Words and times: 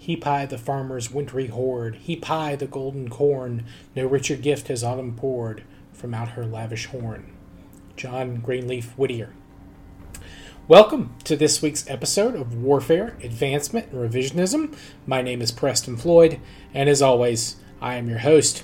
Heap 0.00 0.24
high 0.24 0.46
the 0.46 0.56
farmer's 0.56 1.10
wintry 1.10 1.48
hoard, 1.48 1.96
heap 1.96 2.24
high 2.24 2.56
the 2.56 2.66
golden 2.66 3.10
corn, 3.10 3.66
no 3.94 4.06
richer 4.06 4.34
gift 4.34 4.68
has 4.68 4.82
autumn 4.82 5.14
poured 5.14 5.62
from 5.92 6.14
out 6.14 6.30
her 6.30 6.46
lavish 6.46 6.86
horn. 6.86 7.30
John 7.96 8.36
Greenleaf 8.36 8.96
Whittier. 8.96 9.34
Welcome 10.66 11.14
to 11.24 11.36
this 11.36 11.60
week's 11.60 11.86
episode 11.86 12.34
of 12.34 12.62
Warfare, 12.62 13.18
Advancement, 13.22 13.92
and 13.92 14.10
Revisionism. 14.10 14.74
My 15.04 15.20
name 15.20 15.42
is 15.42 15.52
Preston 15.52 15.98
Floyd, 15.98 16.40
and 16.72 16.88
as 16.88 17.02
always, 17.02 17.56
I 17.82 17.96
am 17.96 18.08
your 18.08 18.20
host. 18.20 18.62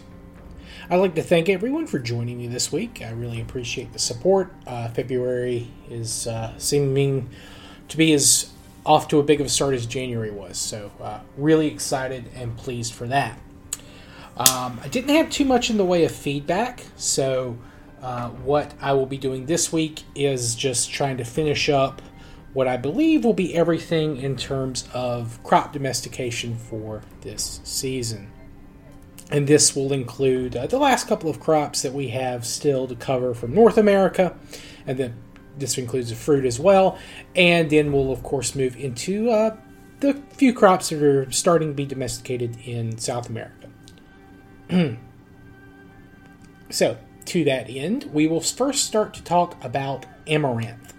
I'd 0.88 0.96
like 0.96 1.14
to 1.16 1.22
thank 1.22 1.50
everyone 1.50 1.86
for 1.86 1.98
joining 1.98 2.38
me 2.38 2.46
this 2.46 2.72
week. 2.72 3.02
I 3.04 3.10
really 3.10 3.42
appreciate 3.42 3.92
the 3.92 3.98
support. 3.98 4.54
Uh, 4.66 4.88
February 4.88 5.68
is 5.90 6.26
uh, 6.26 6.56
seeming 6.56 7.28
to 7.88 7.98
be 7.98 8.14
as 8.14 8.52
off 8.86 9.08
to 9.08 9.18
a 9.18 9.22
big 9.22 9.40
of 9.40 9.46
a 9.46 9.50
start 9.50 9.74
as 9.74 9.84
January 9.84 10.30
was, 10.30 10.56
so 10.56 10.92
uh, 11.02 11.20
really 11.36 11.66
excited 11.66 12.30
and 12.34 12.56
pleased 12.56 12.94
for 12.94 13.06
that. 13.08 13.38
Um, 14.36 14.80
I 14.82 14.88
didn't 14.88 15.14
have 15.14 15.28
too 15.28 15.44
much 15.44 15.70
in 15.70 15.76
the 15.76 15.84
way 15.84 16.04
of 16.04 16.12
feedback, 16.12 16.84
so 16.96 17.58
uh, 18.00 18.28
what 18.28 18.74
I 18.80 18.92
will 18.92 19.06
be 19.06 19.18
doing 19.18 19.46
this 19.46 19.72
week 19.72 20.04
is 20.14 20.54
just 20.54 20.92
trying 20.92 21.16
to 21.16 21.24
finish 21.24 21.68
up 21.68 22.00
what 22.52 22.68
I 22.68 22.76
believe 22.76 23.24
will 23.24 23.34
be 23.34 23.54
everything 23.54 24.16
in 24.16 24.36
terms 24.36 24.88
of 24.94 25.42
crop 25.42 25.72
domestication 25.72 26.56
for 26.56 27.02
this 27.22 27.60
season. 27.64 28.30
And 29.30 29.46
this 29.46 29.74
will 29.74 29.92
include 29.92 30.56
uh, 30.56 30.66
the 30.66 30.78
last 30.78 31.08
couple 31.08 31.28
of 31.28 31.40
crops 31.40 31.82
that 31.82 31.92
we 31.92 32.08
have 32.08 32.46
still 32.46 32.86
to 32.86 32.94
cover 32.94 33.34
from 33.34 33.52
North 33.52 33.76
America, 33.76 34.36
and 34.86 34.96
then 34.96 35.16
this 35.56 35.78
includes 35.78 36.10
the 36.10 36.16
fruit 36.16 36.44
as 36.44 36.60
well. 36.60 36.98
And 37.34 37.70
then 37.70 37.92
we'll, 37.92 38.12
of 38.12 38.22
course, 38.22 38.54
move 38.54 38.76
into 38.76 39.30
uh, 39.30 39.56
the 40.00 40.14
few 40.30 40.52
crops 40.52 40.90
that 40.90 41.02
are 41.02 41.30
starting 41.30 41.68
to 41.68 41.74
be 41.74 41.86
domesticated 41.86 42.56
in 42.64 42.98
South 42.98 43.28
America. 43.28 43.68
so, 46.70 46.98
to 47.26 47.44
that 47.44 47.68
end, 47.68 48.10
we 48.12 48.26
will 48.26 48.40
first 48.40 48.84
start 48.84 49.14
to 49.14 49.22
talk 49.22 49.62
about 49.64 50.06
amaranth. 50.26 50.94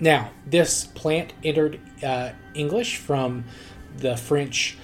Now, 0.00 0.30
this 0.46 0.84
plant 0.84 1.32
entered 1.42 1.80
uh, 2.02 2.32
English 2.54 2.96
from 2.98 3.44
the 3.96 4.16
French 4.16 4.76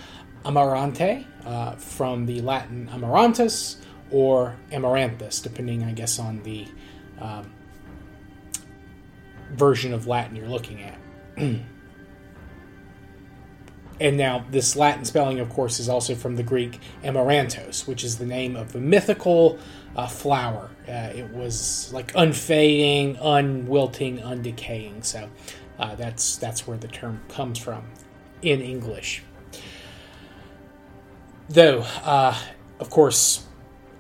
amarante, 0.45 1.27
uh, 1.45 1.73
from 1.73 2.27
the 2.27 2.41
Latin 2.41 2.89
amaranthus 2.89 3.77
or 4.11 4.57
amaranthus, 4.71 5.41
depending, 5.41 5.85
I 5.85 5.93
guess, 5.93 6.19
on 6.19 6.43
the 6.43 6.67
um, 7.21 7.53
version 9.53 9.93
of 9.93 10.07
Latin 10.07 10.37
you're 10.37 10.49
looking 10.49 10.83
at. 10.83 10.99
and 14.01 14.17
now, 14.17 14.45
this 14.51 14.77
Latin 14.77 15.05
spelling, 15.05 15.41
of 15.41 15.49
course, 15.49 15.81
is 15.81 15.89
also 15.89 16.15
from 16.15 16.37
the 16.37 16.43
Greek 16.43 16.81
amaranthos, 17.05 17.87
which 17.87 18.05
is 18.05 18.19
the 18.19 18.27
name 18.27 18.57
of 18.57 18.73
the 18.73 18.81
mythical 18.81 19.59
uh, 19.97 20.07
flower. 20.07 20.71
Uh, 20.89 21.13
it 21.15 21.31
was 21.31 21.93
like 21.93 22.13
unfading, 22.15 23.17
unwilting, 23.17 24.19
undecaying. 24.19 25.05
So 25.05 25.29
uh, 25.79 25.95
that's 25.95 26.37
that's 26.37 26.67
where 26.67 26.77
the 26.77 26.89
term 26.89 27.21
comes 27.29 27.59
from 27.59 27.85
in 28.43 28.61
English. 28.61 29.23
Though, 31.49 31.85
uh, 32.03 32.37
of 32.81 32.91
course, 32.91 33.47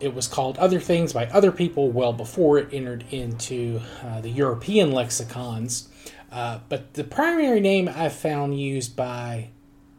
it 0.02 0.14
was 0.14 0.26
called 0.26 0.58
other 0.58 0.80
things 0.80 1.12
by 1.12 1.26
other 1.26 1.52
people 1.52 1.90
well 1.90 2.12
before 2.12 2.58
it 2.58 2.68
entered 2.72 3.04
into 3.10 3.80
uh, 4.04 4.20
the 4.20 4.30
European 4.30 4.90
lexicons. 4.90 5.88
Uh, 6.30 6.58
but 6.68 6.94
the 6.94 7.04
primary 7.04 7.60
name 7.60 7.88
I've 7.88 8.12
found 8.12 8.58
used 8.58 8.96
by 8.96 9.50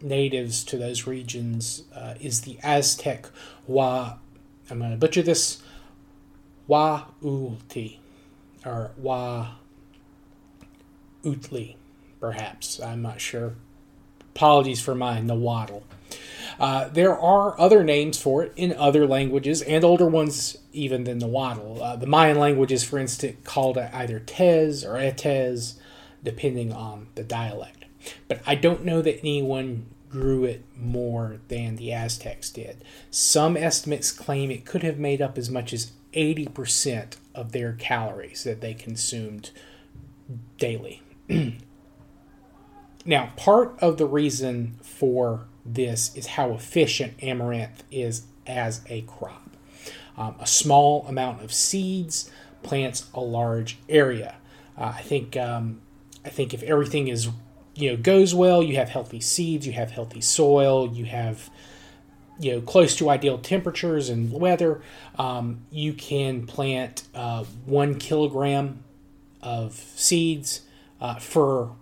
natives 0.01 0.65
to 0.65 0.77
those 0.77 1.07
regions 1.07 1.83
uh, 1.95 2.15
is 2.19 2.41
the 2.41 2.59
Aztec 2.61 3.29
Wa. 3.65 4.17
I'm 4.69 4.79
going 4.79 4.91
to 4.91 4.97
butcher 4.97 5.21
this. 5.21 5.61
Wa 6.67 7.05
Ulti, 7.21 7.99
or 8.65 8.91
Wa 8.97 9.55
Utli, 11.23 11.75
perhaps. 12.19 12.79
I'm 12.81 13.01
not 13.01 13.21
sure. 13.21 13.55
Apologies 14.35 14.81
for 14.81 14.95
my 14.95 15.21
nahuatl. 15.21 15.83
Uh, 16.59 16.87
there 16.89 17.17
are 17.17 17.59
other 17.59 17.83
names 17.83 18.21
for 18.21 18.43
it 18.43 18.53
in 18.55 18.73
other 18.73 19.07
languages 19.07 19.61
and 19.61 19.83
older 19.83 20.07
ones 20.07 20.57
even 20.71 21.03
than 21.03 21.19
the 21.19 21.27
Nahuatl. 21.27 21.81
Uh, 21.81 21.95
the 21.95 22.07
Mayan 22.07 22.39
languages, 22.39 22.83
for 22.83 22.99
instance, 22.99 23.37
called 23.43 23.77
it 23.77 23.89
either 23.93 24.19
Tez 24.19 24.83
or 24.83 24.93
Etez, 24.93 25.75
depending 26.23 26.71
on 26.71 27.07
the 27.15 27.23
dialect. 27.23 27.85
But 28.27 28.41
I 28.45 28.55
don't 28.55 28.85
know 28.85 29.01
that 29.01 29.19
anyone 29.19 29.87
grew 30.09 30.43
it 30.43 30.63
more 30.77 31.39
than 31.47 31.75
the 31.75 31.91
Aztecs 31.91 32.51
did. 32.51 32.83
Some 33.09 33.57
estimates 33.57 34.11
claim 34.11 34.51
it 34.51 34.65
could 34.65 34.83
have 34.83 34.99
made 34.99 35.21
up 35.21 35.37
as 35.37 35.49
much 35.49 35.73
as 35.73 35.91
80% 36.13 37.17
of 37.33 37.51
their 37.51 37.73
calories 37.73 38.43
that 38.43 38.61
they 38.61 38.75
consumed 38.75 39.49
daily. 40.59 41.01
now, 43.05 43.33
part 43.35 43.75
of 43.79 43.97
the 43.97 44.05
reason 44.05 44.77
for 44.83 45.47
this 45.65 46.15
is 46.15 46.27
how 46.27 46.51
efficient 46.51 47.21
amaranth 47.21 47.83
is 47.91 48.23
as 48.45 48.81
a 48.89 49.01
crop. 49.01 49.49
Um, 50.17 50.35
a 50.39 50.47
small 50.47 51.05
amount 51.07 51.43
of 51.43 51.53
seeds 51.53 52.29
plants 52.61 53.09
a 53.13 53.19
large 53.19 53.77
area. 53.89 54.35
Uh, 54.77 54.93
I 54.95 55.01
think 55.01 55.37
um, 55.37 55.81
I 56.25 56.29
think 56.29 56.53
if 56.53 56.63
everything 56.63 57.07
is 57.07 57.29
you 57.75 57.91
know 57.91 57.97
goes 57.97 58.35
well, 58.35 58.61
you 58.61 58.75
have 58.75 58.89
healthy 58.89 59.19
seeds, 59.19 59.65
you 59.65 59.73
have 59.73 59.91
healthy 59.91 60.21
soil, 60.21 60.87
you 60.91 61.05
have 61.05 61.49
you 62.39 62.53
know 62.53 62.61
close 62.61 62.95
to 62.97 63.09
ideal 63.09 63.37
temperatures 63.37 64.09
and 64.09 64.31
weather. 64.31 64.81
Um, 65.17 65.61
you 65.71 65.93
can 65.93 66.45
plant 66.45 67.03
uh, 67.13 67.43
one 67.65 67.95
kilogram 67.95 68.83
of 69.41 69.73
seeds 69.95 70.61
uh, 71.01 71.15
for 71.15 71.75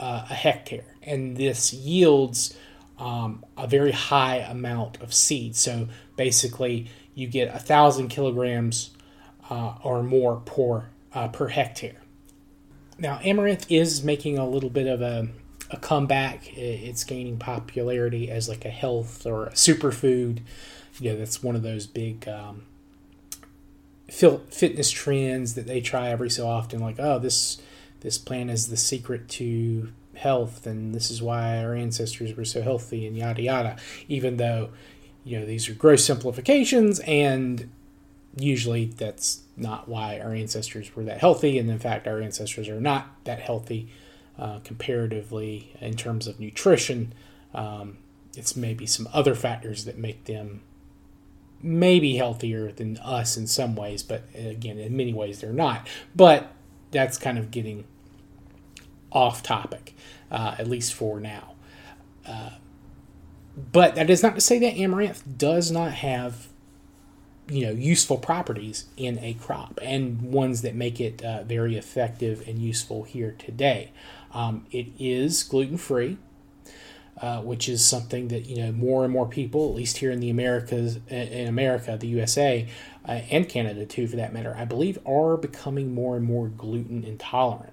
uh, 0.00 0.26
a 0.30 0.34
hectare, 0.34 0.94
and 1.02 1.36
this 1.36 1.72
yields 1.72 2.56
um, 2.98 3.44
a 3.56 3.66
very 3.66 3.92
high 3.92 4.36
amount 4.36 5.00
of 5.02 5.12
seed. 5.12 5.56
So 5.56 5.88
basically, 6.16 6.88
you 7.14 7.26
get 7.26 7.54
a 7.54 7.58
thousand 7.58 8.08
kilograms 8.08 8.90
uh, 9.50 9.74
or 9.82 10.02
more 10.02 10.36
per 10.36 10.88
uh, 11.12 11.28
per 11.28 11.48
hectare. 11.48 12.02
Now, 12.98 13.20
amaranth 13.22 13.70
is 13.70 14.02
making 14.02 14.38
a 14.38 14.48
little 14.48 14.70
bit 14.70 14.86
of 14.86 15.02
a, 15.02 15.28
a 15.70 15.76
comeback. 15.76 16.56
It's 16.56 17.04
gaining 17.04 17.38
popularity 17.38 18.30
as 18.30 18.48
like 18.48 18.64
a 18.64 18.70
health 18.70 19.26
or 19.26 19.46
a 19.46 19.52
superfood. 19.52 20.40
You 20.98 21.12
know, 21.12 21.18
that's 21.18 21.42
one 21.42 21.56
of 21.56 21.62
those 21.62 21.86
big 21.86 22.26
um, 22.26 22.64
fitness 24.08 24.90
trends 24.90 25.54
that 25.54 25.66
they 25.66 25.80
try 25.80 26.08
every 26.08 26.30
so 26.30 26.48
often. 26.48 26.80
Like, 26.80 26.96
oh, 26.98 27.18
this 27.18 27.60
this 28.00 28.18
plant 28.18 28.50
is 28.50 28.68
the 28.68 28.76
secret 28.76 29.28
to 29.30 29.92
health 30.16 30.66
and 30.66 30.94
this 30.94 31.10
is 31.10 31.22
why 31.22 31.62
our 31.62 31.74
ancestors 31.74 32.36
were 32.36 32.44
so 32.44 32.62
healthy 32.62 33.06
and 33.06 33.16
yada 33.16 33.42
yada. 33.42 33.76
Even 34.08 34.36
though 34.36 34.70
you 35.24 35.38
know 35.38 35.46
these 35.46 35.68
are 35.68 35.74
gross 35.74 36.04
simplifications 36.04 37.00
and 37.00 37.70
usually 38.36 38.86
that's 38.86 39.42
not 39.56 39.88
why 39.88 40.20
our 40.20 40.34
ancestors 40.34 40.94
were 40.94 41.04
that 41.04 41.18
healthy 41.18 41.58
and 41.58 41.70
in 41.70 41.78
fact 41.78 42.06
our 42.06 42.20
ancestors 42.20 42.68
are 42.68 42.80
not 42.80 43.08
that 43.24 43.40
healthy 43.40 43.88
uh, 44.38 44.58
comparatively 44.64 45.72
in 45.80 45.96
terms 45.96 46.26
of 46.26 46.38
nutrition. 46.38 47.12
Um, 47.54 47.98
it's 48.36 48.54
maybe 48.54 48.84
some 48.86 49.08
other 49.12 49.34
factors 49.34 49.86
that 49.86 49.96
make 49.96 50.24
them 50.24 50.62
maybe 51.62 52.16
healthier 52.16 52.70
than 52.70 52.98
us 52.98 53.36
in 53.36 53.46
some 53.46 53.74
ways 53.74 54.02
but 54.02 54.24
again 54.34 54.78
in 54.78 54.96
many 54.96 55.12
ways 55.12 55.40
they're 55.40 55.52
not. 55.52 55.88
But 56.14 56.52
that's 56.90 57.18
kind 57.18 57.38
of 57.38 57.50
getting 57.50 57.84
off 59.12 59.42
topic, 59.42 59.94
uh, 60.30 60.56
at 60.58 60.68
least 60.68 60.94
for 60.94 61.20
now. 61.20 61.54
Uh, 62.26 62.50
but 63.72 63.94
that 63.94 64.10
is 64.10 64.22
not 64.22 64.34
to 64.34 64.40
say 64.40 64.58
that 64.58 64.76
amaranth 64.76 65.22
does 65.38 65.70
not 65.70 65.92
have 65.92 66.48
you 67.48 67.64
know 67.64 67.72
useful 67.72 68.18
properties 68.18 68.86
in 68.96 69.18
a 69.20 69.34
crop 69.34 69.78
and 69.82 70.20
ones 70.20 70.62
that 70.62 70.74
make 70.74 71.00
it 71.00 71.22
uh, 71.22 71.42
very 71.44 71.76
effective 71.76 72.46
and 72.46 72.58
useful 72.58 73.04
here 73.04 73.34
today 73.38 73.92
um, 74.32 74.66
it 74.72 74.88
is 74.98 75.42
gluten 75.44 75.78
free 75.78 76.18
uh, 77.22 77.40
which 77.40 77.68
is 77.68 77.84
something 77.84 78.28
that 78.28 78.46
you 78.46 78.56
know 78.56 78.72
more 78.72 79.04
and 79.04 79.12
more 79.12 79.26
people 79.26 79.68
at 79.68 79.74
least 79.76 79.98
here 79.98 80.10
in 80.10 80.20
the 80.20 80.28
americas 80.28 80.98
in 81.08 81.46
america 81.46 81.96
the 81.98 82.08
usa 82.08 82.68
uh, 83.08 83.12
and 83.30 83.48
canada 83.48 83.86
too 83.86 84.08
for 84.08 84.16
that 84.16 84.32
matter 84.32 84.54
i 84.58 84.64
believe 84.64 84.98
are 85.06 85.36
becoming 85.36 85.94
more 85.94 86.16
and 86.16 86.24
more 86.24 86.48
gluten 86.48 87.04
intolerant 87.04 87.72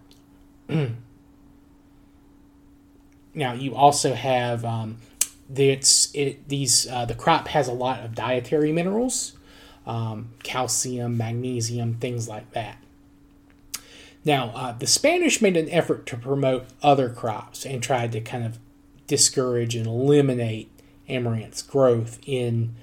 Now 3.33 3.53
you 3.53 3.75
also 3.75 4.13
have 4.13 4.63
um, 4.63 4.97
it's 5.55 6.13
it, 6.13 6.47
these 6.47 6.87
uh, 6.87 7.05
the 7.05 7.15
crop 7.15 7.47
has 7.49 7.67
a 7.67 7.73
lot 7.73 8.01
of 8.01 8.15
dietary 8.15 8.71
minerals, 8.71 9.33
um, 9.85 10.29
calcium, 10.43 11.17
magnesium, 11.17 11.95
things 11.95 12.27
like 12.27 12.51
that. 12.51 12.77
Now 14.25 14.51
uh, 14.55 14.71
the 14.73 14.87
Spanish 14.87 15.41
made 15.41 15.57
an 15.57 15.69
effort 15.69 16.05
to 16.07 16.17
promote 16.17 16.65
other 16.81 17.09
crops 17.09 17.65
and 17.65 17.81
tried 17.81 18.11
to 18.13 18.21
kind 18.21 18.45
of 18.45 18.59
discourage 19.07 19.75
and 19.75 19.87
eliminate 19.87 20.69
amaranth's 21.09 21.61
growth 21.61 22.19
in 22.25 22.75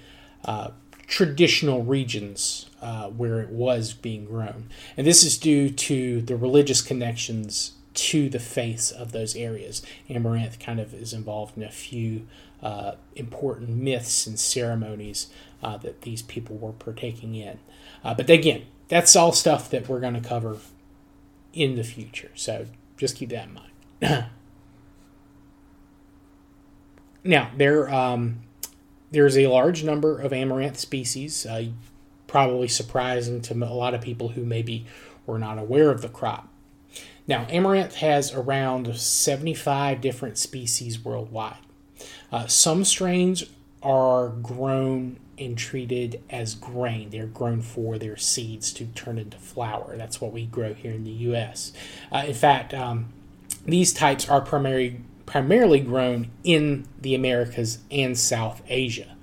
uh, 0.45 0.71
traditional 1.07 1.83
regions 1.83 2.71
uh, 2.81 3.09
where 3.09 3.41
it 3.41 3.51
was 3.51 3.93
being 3.93 4.27
grown. 4.27 4.69
And 4.97 5.07
this 5.07 5.25
is 5.25 5.39
due 5.39 5.71
to 5.71 6.23
the 6.23 6.37
religious 6.37 6.83
connections 6.83 7.73
to 7.95 8.29
the 8.29 8.39
face 8.39 8.91
of 8.91 9.13
those 9.13 9.35
areas. 9.35 9.83
Amaranth 10.09 10.59
kind 10.59 10.81
of 10.81 10.95
is 10.95 11.13
involved 11.13 11.57
in 11.57 11.63
a 11.63 11.71
few 11.71 12.27
uh, 12.63 12.93
important 13.17 13.71
myths 13.71 14.27
and 14.27 14.39
ceremonies 14.39 15.29
uh, 15.63 15.77
that 15.79 16.03
these 16.03 16.23
people 16.23 16.57
were 16.57 16.73
partaking 16.73 17.35
in. 17.35 17.59
Uh, 18.05 18.15
but 18.15 18.31
again, 18.31 18.67
that's 18.89 19.15
all 19.17 19.33
stuff 19.33 19.71
that 19.71 19.89
we're 19.89 20.01
going 20.01 20.15
to 20.15 20.21
cover 20.21 20.59
in 21.53 21.77
the 21.77 21.85
future. 21.85 22.31
So 22.35 22.67
just 22.97 23.17
keep 23.17 23.31
that 23.31 23.49
in 23.49 23.55
mind. 23.55 23.71
now, 27.25 27.51
there 27.57 27.93
um, 27.93 28.41
there's 29.11 29.37
a 29.37 29.49
large 29.49 29.83
number 29.83 30.19
of 30.19 30.33
amaranth 30.33 30.79
species, 30.79 31.47
probably 32.27 32.69
surprising 32.69 33.41
to 33.43 33.55
a 33.55 33.75
lot 33.75 33.95
of 33.95 34.01
people 34.01 34.29
who 34.29 34.45
maybe 34.45 34.87
were 35.27 35.39
not 35.39 35.59
aware 35.59 35.91
of 35.91 36.03
the 36.03 36.09
crop. 36.09 36.50
Now, 37.31 37.47
amaranth 37.49 37.95
has 37.95 38.35
around 38.35 38.97
75 38.97 40.01
different 40.01 40.37
species 40.37 41.05
worldwide. 41.05 41.59
Uh, 42.33 42.49
some 42.49 42.83
strains 42.83 43.45
are 43.85 44.31
grown 44.31 45.21
and 45.39 45.57
treated 45.57 46.25
as 46.29 46.57
grain. 46.57 47.11
They're 47.11 47.27
grown 47.27 47.63
for 47.63 47.99
their 47.99 48.17
seeds 48.17 48.73
to 48.73 48.87
turn 48.87 49.17
into 49.17 49.39
flour. 49.39 49.97
That's 49.97 50.21
what 50.21 50.33
we 50.33 50.45
grow 50.45 50.75
here 50.75 50.91
in 50.91 51.05
the 51.05 51.13
U.S. 51.29 51.73
Uh, 52.11 52.25
in 52.27 52.35
fact, 52.35 52.75
um, 52.75 53.13
these 53.65 53.93
types 53.93 54.29
are 54.29 54.41
primarily 54.41 55.01
primarily 55.25 55.79
grown 55.79 56.33
in 56.43 56.89
the 57.01 57.15
Americas 57.15 57.79
and 57.93 58.19
South 58.19 58.61
Asia. 58.67 59.17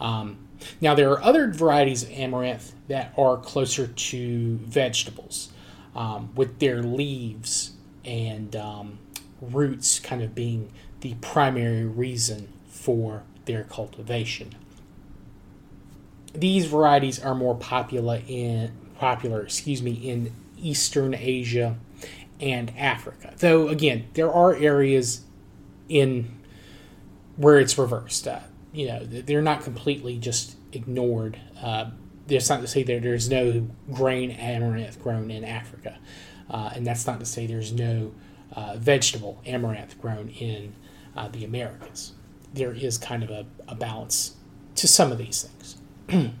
Um, 0.00 0.48
now, 0.80 0.96
there 0.96 1.12
are 1.12 1.22
other 1.22 1.52
varieties 1.52 2.02
of 2.02 2.10
amaranth 2.10 2.72
that 2.88 3.14
are 3.16 3.36
closer 3.36 3.86
to 3.86 4.56
vegetables, 4.56 5.51
um, 5.94 6.30
with 6.34 6.58
their 6.58 6.82
leaves 6.82 7.72
and 8.04 8.54
um, 8.56 8.98
roots 9.40 10.00
kind 10.00 10.22
of 10.22 10.34
being 10.34 10.72
the 11.00 11.14
primary 11.20 11.84
reason 11.84 12.52
for 12.68 13.22
their 13.44 13.64
cultivation. 13.64 14.54
These 16.34 16.66
varieties 16.66 17.22
are 17.22 17.34
more 17.34 17.54
popular 17.54 18.22
in 18.26 18.72
popular, 18.98 19.42
excuse 19.42 19.82
me, 19.82 19.92
in 19.92 20.32
Eastern 20.56 21.14
Asia 21.14 21.76
and 22.40 22.72
Africa. 22.78 23.34
Though 23.36 23.68
again, 23.68 24.08
there 24.14 24.32
are 24.32 24.54
areas 24.54 25.22
in 25.88 26.38
where 27.36 27.58
it's 27.58 27.76
reversed. 27.76 28.26
Uh, 28.28 28.40
you 28.72 28.86
know, 28.86 29.04
they're 29.04 29.42
not 29.42 29.62
completely 29.62 30.18
just 30.18 30.56
ignored. 30.72 31.38
Uh, 31.60 31.90
that's 32.26 32.48
not 32.48 32.60
to 32.60 32.66
say 32.66 32.82
that 32.82 33.02
there's 33.02 33.28
no 33.28 33.68
grain 33.92 34.30
amaranth 34.32 35.02
grown 35.02 35.30
in 35.30 35.44
Africa, 35.44 35.98
uh, 36.50 36.70
and 36.74 36.86
that's 36.86 37.06
not 37.06 37.20
to 37.20 37.26
say 37.26 37.46
there's 37.46 37.72
no 37.72 38.12
uh, 38.54 38.76
vegetable 38.76 39.40
amaranth 39.46 40.00
grown 40.00 40.28
in 40.28 40.74
uh, 41.16 41.28
the 41.28 41.44
Americas. 41.44 42.12
There 42.52 42.72
is 42.72 42.98
kind 42.98 43.22
of 43.22 43.30
a, 43.30 43.46
a 43.66 43.74
balance 43.74 44.36
to 44.76 44.86
some 44.88 45.12
of 45.12 45.18
these 45.18 45.42
things. 45.42 45.76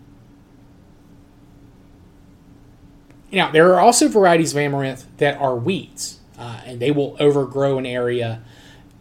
now, 3.32 3.50
there 3.50 3.74
are 3.74 3.80
also 3.80 4.08
varieties 4.08 4.52
of 4.52 4.58
amaranth 4.58 5.06
that 5.18 5.38
are 5.38 5.56
weeds, 5.56 6.20
uh, 6.38 6.60
and 6.64 6.80
they 6.80 6.90
will 6.90 7.16
overgrow 7.18 7.78
an 7.78 7.86
area 7.86 8.42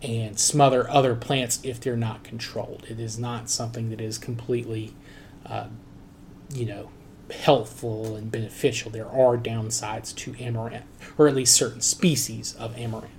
and 0.01 0.39
smother 0.39 0.89
other 0.89 1.15
plants 1.15 1.59
if 1.63 1.79
they're 1.79 1.95
not 1.95 2.23
controlled. 2.23 2.85
It 2.89 2.99
is 2.99 3.19
not 3.19 3.49
something 3.49 3.89
that 3.89 4.01
is 4.01 4.17
completely, 4.17 4.93
uh, 5.45 5.67
you 6.53 6.65
know, 6.65 6.89
helpful 7.31 8.15
and 8.15 8.31
beneficial. 8.31 8.91
There 8.91 9.07
are 9.07 9.37
downsides 9.37 10.15
to 10.17 10.35
amaranth, 10.39 10.85
or 11.17 11.27
at 11.27 11.35
least 11.35 11.55
certain 11.55 11.81
species 11.81 12.55
of 12.55 12.77
amaranth. 12.77 13.11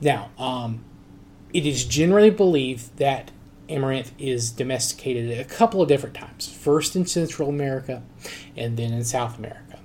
Now, 0.00 0.30
um, 0.38 0.84
it 1.52 1.66
is 1.66 1.84
generally 1.84 2.30
believed 2.30 2.96
that 2.98 3.30
amaranth 3.68 4.12
is 4.18 4.50
domesticated 4.50 5.38
a 5.38 5.44
couple 5.44 5.82
of 5.82 5.88
different 5.88 6.14
times. 6.14 6.48
First 6.48 6.96
in 6.96 7.06
Central 7.06 7.48
America, 7.48 8.02
and 8.56 8.76
then 8.76 8.92
in 8.92 9.04
South 9.04 9.38
America. 9.38 9.78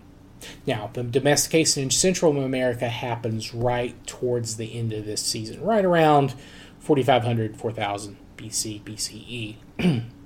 Now, 0.65 0.89
the 0.93 1.03
domestication 1.03 1.83
in 1.83 1.89
Central 1.89 2.37
America 2.37 2.89
happens 2.89 3.53
right 3.53 3.95
towards 4.05 4.57
the 4.57 4.77
end 4.77 4.93
of 4.93 5.05
this 5.05 5.21
season, 5.21 5.61
right 5.61 5.83
around 5.83 6.33
4500, 6.79 7.57
4000 7.57 8.17
BC, 8.37 8.81
BCE. 8.83 10.03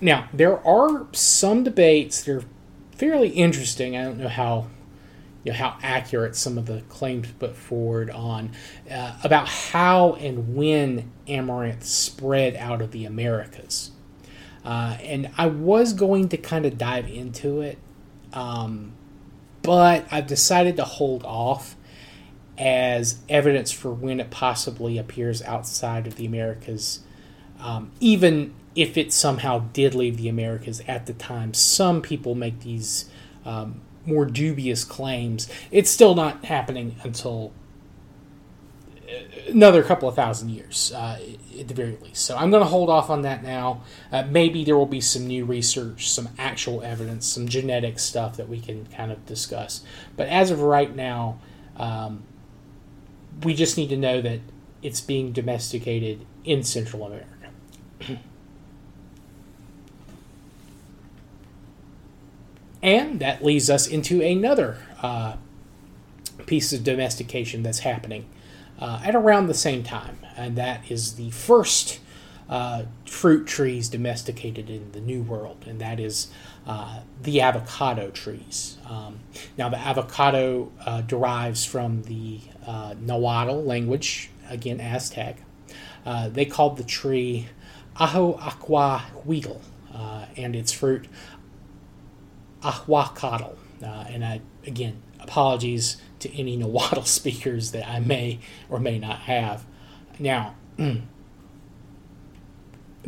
now, 0.00 0.28
there 0.32 0.64
are 0.66 1.06
some 1.12 1.64
debates 1.64 2.22
that 2.24 2.36
are 2.36 2.44
fairly 2.92 3.30
interesting. 3.30 3.96
I 3.96 4.04
don't 4.04 4.18
know 4.18 4.28
how 4.28 4.68
you 5.46 5.52
know, 5.52 5.58
how 5.58 5.78
accurate 5.80 6.34
some 6.34 6.58
of 6.58 6.66
the 6.66 6.80
claims 6.88 7.30
put 7.38 7.54
forward 7.54 8.10
on 8.10 8.50
uh, 8.90 9.16
about 9.22 9.48
how 9.48 10.14
and 10.14 10.56
when 10.56 11.12
amaranth 11.28 11.84
spread 11.84 12.56
out 12.56 12.82
of 12.82 12.90
the 12.90 13.04
Americas. 13.04 13.92
Uh, 14.64 14.96
and 15.00 15.30
I 15.38 15.46
was 15.46 15.92
going 15.92 16.30
to 16.30 16.36
kind 16.36 16.66
of 16.66 16.76
dive 16.76 17.08
into 17.08 17.60
it, 17.60 17.78
um, 18.32 18.92
but 19.62 20.04
I've 20.10 20.26
decided 20.26 20.74
to 20.78 20.84
hold 20.84 21.22
off 21.22 21.76
as 22.58 23.20
evidence 23.28 23.70
for 23.70 23.92
when 23.92 24.18
it 24.18 24.30
possibly 24.30 24.98
appears 24.98 25.42
outside 25.42 26.08
of 26.08 26.16
the 26.16 26.26
Americas. 26.26 27.04
Um, 27.60 27.92
even 28.00 28.52
if 28.76 28.96
it 28.96 29.12
somehow 29.12 29.60
did 29.72 29.94
leave 29.94 30.18
the 30.18 30.28
Americas 30.28 30.82
at 30.86 31.06
the 31.06 31.14
time, 31.14 31.54
some 31.54 32.02
people 32.02 32.34
make 32.34 32.60
these 32.60 33.10
um, 33.44 33.80
more 34.04 34.26
dubious 34.26 34.84
claims. 34.84 35.48
It's 35.70 35.90
still 35.90 36.14
not 36.14 36.44
happening 36.44 36.96
until 37.02 37.52
another 39.48 39.82
couple 39.82 40.08
of 40.08 40.14
thousand 40.14 40.50
years 40.50 40.92
uh, 40.94 41.18
at 41.58 41.68
the 41.68 41.74
very 41.74 41.96
least. 42.02 42.24
So 42.24 42.36
I'm 42.36 42.50
going 42.50 42.62
to 42.62 42.68
hold 42.68 42.90
off 42.90 43.08
on 43.08 43.22
that 43.22 43.42
now. 43.42 43.82
Uh, 44.12 44.24
maybe 44.28 44.64
there 44.64 44.76
will 44.76 44.86
be 44.86 45.00
some 45.00 45.26
new 45.26 45.44
research, 45.44 46.10
some 46.10 46.28
actual 46.38 46.82
evidence, 46.82 47.26
some 47.26 47.48
genetic 47.48 47.98
stuff 47.98 48.36
that 48.36 48.48
we 48.48 48.60
can 48.60 48.86
kind 48.86 49.10
of 49.10 49.24
discuss. 49.26 49.82
But 50.16 50.28
as 50.28 50.50
of 50.50 50.60
right 50.60 50.94
now, 50.94 51.38
um, 51.76 52.24
we 53.42 53.54
just 53.54 53.76
need 53.76 53.88
to 53.88 53.96
know 53.96 54.20
that 54.20 54.40
it's 54.82 55.00
being 55.00 55.32
domesticated 55.32 56.26
in 56.44 56.62
Central 56.62 57.06
America. 57.06 57.30
and 62.82 63.20
that 63.20 63.44
leads 63.44 63.70
us 63.70 63.86
into 63.86 64.22
another 64.22 64.78
uh, 65.02 65.36
piece 66.46 66.72
of 66.72 66.84
domestication 66.84 67.62
that's 67.62 67.80
happening 67.80 68.26
uh, 68.78 69.00
at 69.04 69.14
around 69.14 69.46
the 69.46 69.54
same 69.54 69.82
time, 69.82 70.18
and 70.36 70.56
that 70.56 70.90
is 70.90 71.14
the 71.14 71.30
first 71.30 72.00
uh, 72.48 72.84
fruit 73.06 73.46
trees 73.46 73.88
domesticated 73.88 74.70
in 74.70 74.92
the 74.92 75.00
New 75.00 75.22
World, 75.22 75.64
and 75.66 75.80
that 75.80 75.98
is 75.98 76.28
uh, 76.66 77.00
the 77.22 77.40
avocado 77.40 78.10
trees. 78.10 78.78
Um, 78.88 79.20
now, 79.56 79.68
the 79.68 79.78
avocado 79.78 80.70
uh, 80.84 81.00
derives 81.00 81.64
from 81.64 82.02
the 82.02 82.40
uh, 82.66 82.94
Nahuatl 83.00 83.64
language, 83.64 84.30
again 84.48 84.80
Aztec. 84.80 85.38
They 86.28 86.44
called 86.44 86.76
the 86.76 86.84
tree 86.84 87.48
Ajo 87.98 88.34
Aqua 88.34 89.06
Huitl, 89.26 89.60
and 90.36 90.54
its 90.54 90.70
fruit 90.70 91.06
Ahuacatl. 92.66 93.56
and 93.80 94.24
I, 94.24 94.40
again, 94.66 95.02
apologies 95.20 95.96
to 96.20 96.38
any 96.38 96.56
Nahuatl 96.56 97.02
speakers 97.06 97.72
that 97.72 97.88
I 97.88 98.00
may 98.00 98.40
or 98.68 98.78
may 98.80 98.98
not 98.98 99.20
have. 99.20 99.64
Now, 100.18 100.54
the 100.76 101.02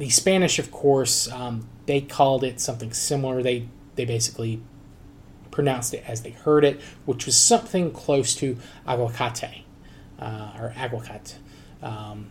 Spanish, 0.09 0.59
of 0.59 0.71
course, 0.71 1.31
um, 1.31 1.69
they 1.87 2.01
called 2.01 2.45
it 2.45 2.61
something 2.61 2.93
similar. 2.93 3.43
They 3.43 3.69
they 3.97 4.05
basically 4.05 4.63
pronounced 5.51 5.93
it 5.93 6.05
as 6.07 6.23
they 6.23 6.31
heard 6.31 6.65
it, 6.65 6.81
which 7.05 7.27
was 7.27 7.37
something 7.37 7.91
close 7.91 8.35
to 8.37 8.59
aguacate 8.87 9.63
uh, 10.21 10.53
or 10.59 10.73
aguacate 10.77 11.35
um, 11.83 12.29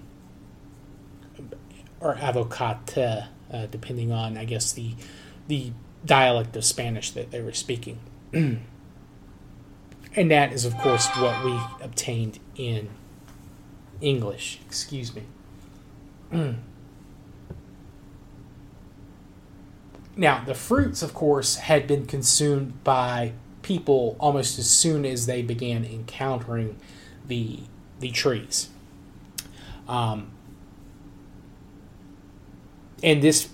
or 1.99 2.15
avocate, 2.15 2.97
uh, 2.97 3.65
depending 3.69 4.11
on 4.11 4.37
I 4.37 4.45
guess 4.45 4.71
the 4.71 4.95
the 5.47 5.71
dialect 6.07 6.55
of 6.55 6.65
Spanish 6.65 7.11
that 7.11 7.31
they 7.31 7.41
were 7.41 7.53
speaking. 7.53 7.99
And 10.15 10.31
that 10.31 10.51
is, 10.51 10.65
of 10.65 10.75
course, 10.79 11.07
what 11.17 11.45
we 11.45 11.59
obtained 11.79 12.39
in 12.55 12.89
English. 14.01 14.59
Excuse 14.65 15.13
me. 15.13 15.21
Now, 20.19 20.43
the 20.43 20.55
fruits, 20.55 21.03
of 21.03 21.13
course, 21.13 21.57
had 21.57 21.85
been 21.85 22.07
consumed 22.07 22.83
by 22.83 23.33
people 23.61 24.15
almost 24.19 24.57
as 24.57 24.67
soon 24.67 25.05
as 25.05 25.27
they 25.27 25.43
began 25.43 25.85
encountering 25.85 26.77
the 27.27 27.59
the 27.99 28.09
trees. 28.09 28.69
Um, 29.87 30.31
and 33.03 33.21
this, 33.21 33.49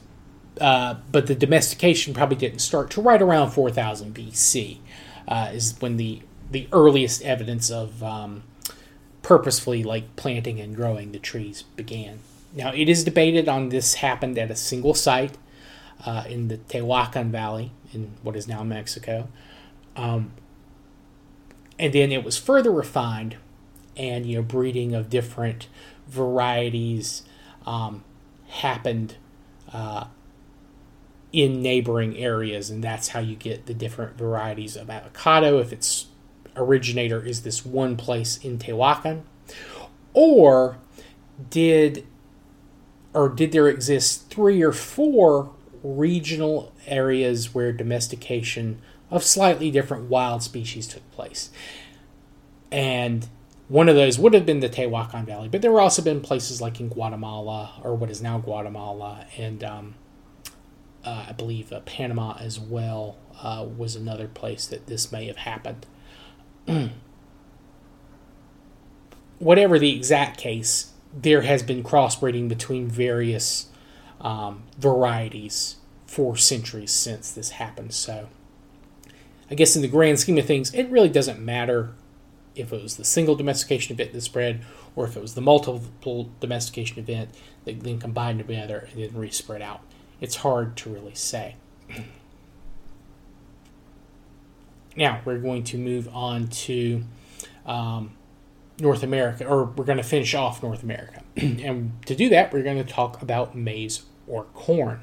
uh, 0.59 0.95
but 1.11 1.27
the 1.27 1.35
domestication 1.35 2.13
probably 2.13 2.37
didn't 2.37 2.59
start 2.59 2.89
to 2.91 3.01
right 3.01 3.21
around 3.21 3.51
4000 3.51 4.13
BC, 4.13 4.77
uh, 5.27 5.51
is 5.53 5.75
when 5.79 5.97
the 5.97 6.21
the 6.51 6.67
earliest 6.71 7.23
evidence 7.23 7.71
of 7.71 8.03
um, 8.03 8.43
purposefully 9.23 9.83
like 9.83 10.15
planting 10.15 10.59
and 10.59 10.75
growing 10.75 11.11
the 11.11 11.19
trees 11.19 11.63
began. 11.75 12.19
Now 12.53 12.71
it 12.73 12.87
is 12.87 13.03
debated 13.03 13.49
on 13.49 13.69
this 13.69 13.95
happened 13.95 14.37
at 14.37 14.51
a 14.51 14.55
single 14.55 14.93
site 14.93 15.37
uh, 16.05 16.23
in 16.29 16.49
the 16.49 16.57
Tehuacan 16.57 17.31
Valley 17.31 17.71
in 17.91 18.11
what 18.21 18.35
is 18.35 18.47
now 18.47 18.63
Mexico. 18.63 19.27
Um, 19.95 20.33
and 21.79 21.93
then 21.93 22.11
it 22.11 22.23
was 22.23 22.37
further 22.37 22.71
refined 22.71 23.37
and 23.95 24.25
you 24.25 24.37
know 24.37 24.41
breeding 24.41 24.93
of 24.93 25.09
different 25.09 25.67
varieties 26.07 27.23
um, 27.65 28.03
happened 28.47 29.15
uh, 29.71 30.05
in 31.33 31.63
neighboring 31.63 32.15
areas, 32.15 32.69
and 32.69 32.83
that's 32.83 33.09
how 33.09 33.19
you 33.19 33.35
get 33.35 33.65
the 33.65 33.73
different 33.73 34.15
varieties 34.15 34.75
of 34.75 34.89
avocado. 34.89 35.57
If 35.59 35.73
its 35.73 36.05
originator 36.55 37.25
is 37.25 37.41
this 37.41 37.65
one 37.65 37.97
place 37.97 38.37
in 38.37 38.59
Tehuacan, 38.59 39.23
or 40.13 40.77
did 41.49 42.05
or 43.13 43.29
did 43.29 43.51
there 43.51 43.67
exist 43.67 44.29
three 44.29 44.61
or 44.61 44.71
four 44.71 45.51
regional 45.83 46.71
areas 46.87 47.53
where 47.53 47.73
domestication 47.73 48.81
of 49.11 49.23
slightly 49.23 49.69
different 49.69 50.09
wild 50.09 50.43
species 50.43 50.87
took 50.87 51.09
place? 51.11 51.49
And 52.71 53.27
one 53.67 53.89
of 53.89 53.95
those 53.95 54.19
would 54.19 54.33
have 54.33 54.45
been 54.45 54.59
the 54.59 54.69
Tehuacan 54.69 55.25
Valley, 55.25 55.49
but 55.49 55.61
there 55.63 55.71
were 55.71 55.81
also 55.81 56.01
been 56.03 56.21
places 56.21 56.61
like 56.61 56.79
in 56.79 56.89
Guatemala, 56.89 57.79
or 57.83 57.95
what 57.95 58.11
is 58.11 58.21
now 58.21 58.37
Guatemala, 58.37 59.25
and 59.37 59.63
um, 59.63 59.95
uh, 61.03 61.25
I 61.29 61.31
believe 61.33 61.71
uh, 61.71 61.81
Panama 61.81 62.37
as 62.39 62.59
well 62.59 63.17
uh, 63.41 63.65
was 63.77 63.95
another 63.95 64.27
place 64.27 64.65
that 64.67 64.87
this 64.87 65.11
may 65.11 65.27
have 65.27 65.37
happened. 65.37 65.85
Whatever 69.39 69.77
the 69.77 69.95
exact 69.95 70.37
case, 70.37 70.91
there 71.13 71.41
has 71.41 71.61
been 71.61 71.83
crossbreeding 71.83 72.47
between 72.47 72.87
various 72.87 73.67
um, 74.21 74.63
varieties 74.77 75.77
for 76.05 76.37
centuries 76.37 76.91
since 76.91 77.31
this 77.31 77.51
happened. 77.51 77.93
So, 77.93 78.29
I 79.51 79.55
guess 79.55 79.75
in 79.75 79.81
the 79.81 79.87
grand 79.87 80.19
scheme 80.19 80.37
of 80.37 80.45
things, 80.45 80.73
it 80.73 80.89
really 80.89 81.09
doesn't 81.09 81.39
matter 81.39 81.93
if 82.55 82.71
it 82.71 82.81
was 82.81 82.97
the 82.97 83.03
single 83.03 83.35
domestication 83.35 83.93
event 83.93 84.13
that 84.13 84.21
spread, 84.21 84.61
or 84.95 85.05
if 85.05 85.17
it 85.17 85.21
was 85.21 85.33
the 85.33 85.41
multiple 85.41 86.29
domestication 86.39 86.99
event 86.99 87.29
that 87.65 87.81
then 87.81 87.99
combined 87.99 88.39
together 88.39 88.87
and 88.91 89.01
then 89.01 89.11
respread 89.13 89.61
out. 89.61 89.81
It's 90.23 90.37
hard 90.37 90.77
to 90.77 90.89
really 90.89 91.15
say. 91.15 91.57
now 94.95 95.19
we're 95.25 95.37
going 95.37 95.65
to 95.65 95.77
move 95.77 96.07
on 96.15 96.47
to 96.47 97.03
um, 97.65 98.11
North 98.79 99.03
America, 99.03 99.45
or 99.45 99.65
we're 99.65 99.83
going 99.83 99.97
to 99.97 100.03
finish 100.03 100.33
off 100.33 100.63
North 100.63 100.81
America. 100.81 101.23
and 101.35 101.91
to 102.05 102.15
do 102.15 102.29
that, 102.29 102.53
we're 102.53 102.63
going 102.63 102.77
to 102.77 102.89
talk 102.89 103.21
about 103.21 103.53
maize 103.53 104.03
or 104.25 104.45
corn. 104.53 105.01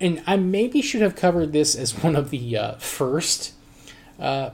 And 0.00 0.22
I 0.26 0.38
maybe 0.38 0.80
should 0.80 1.02
have 1.02 1.14
covered 1.14 1.52
this 1.52 1.74
as 1.74 2.02
one 2.02 2.16
of 2.16 2.30
the 2.30 2.56
uh, 2.56 2.76
first 2.76 3.52
uh, 4.18 4.52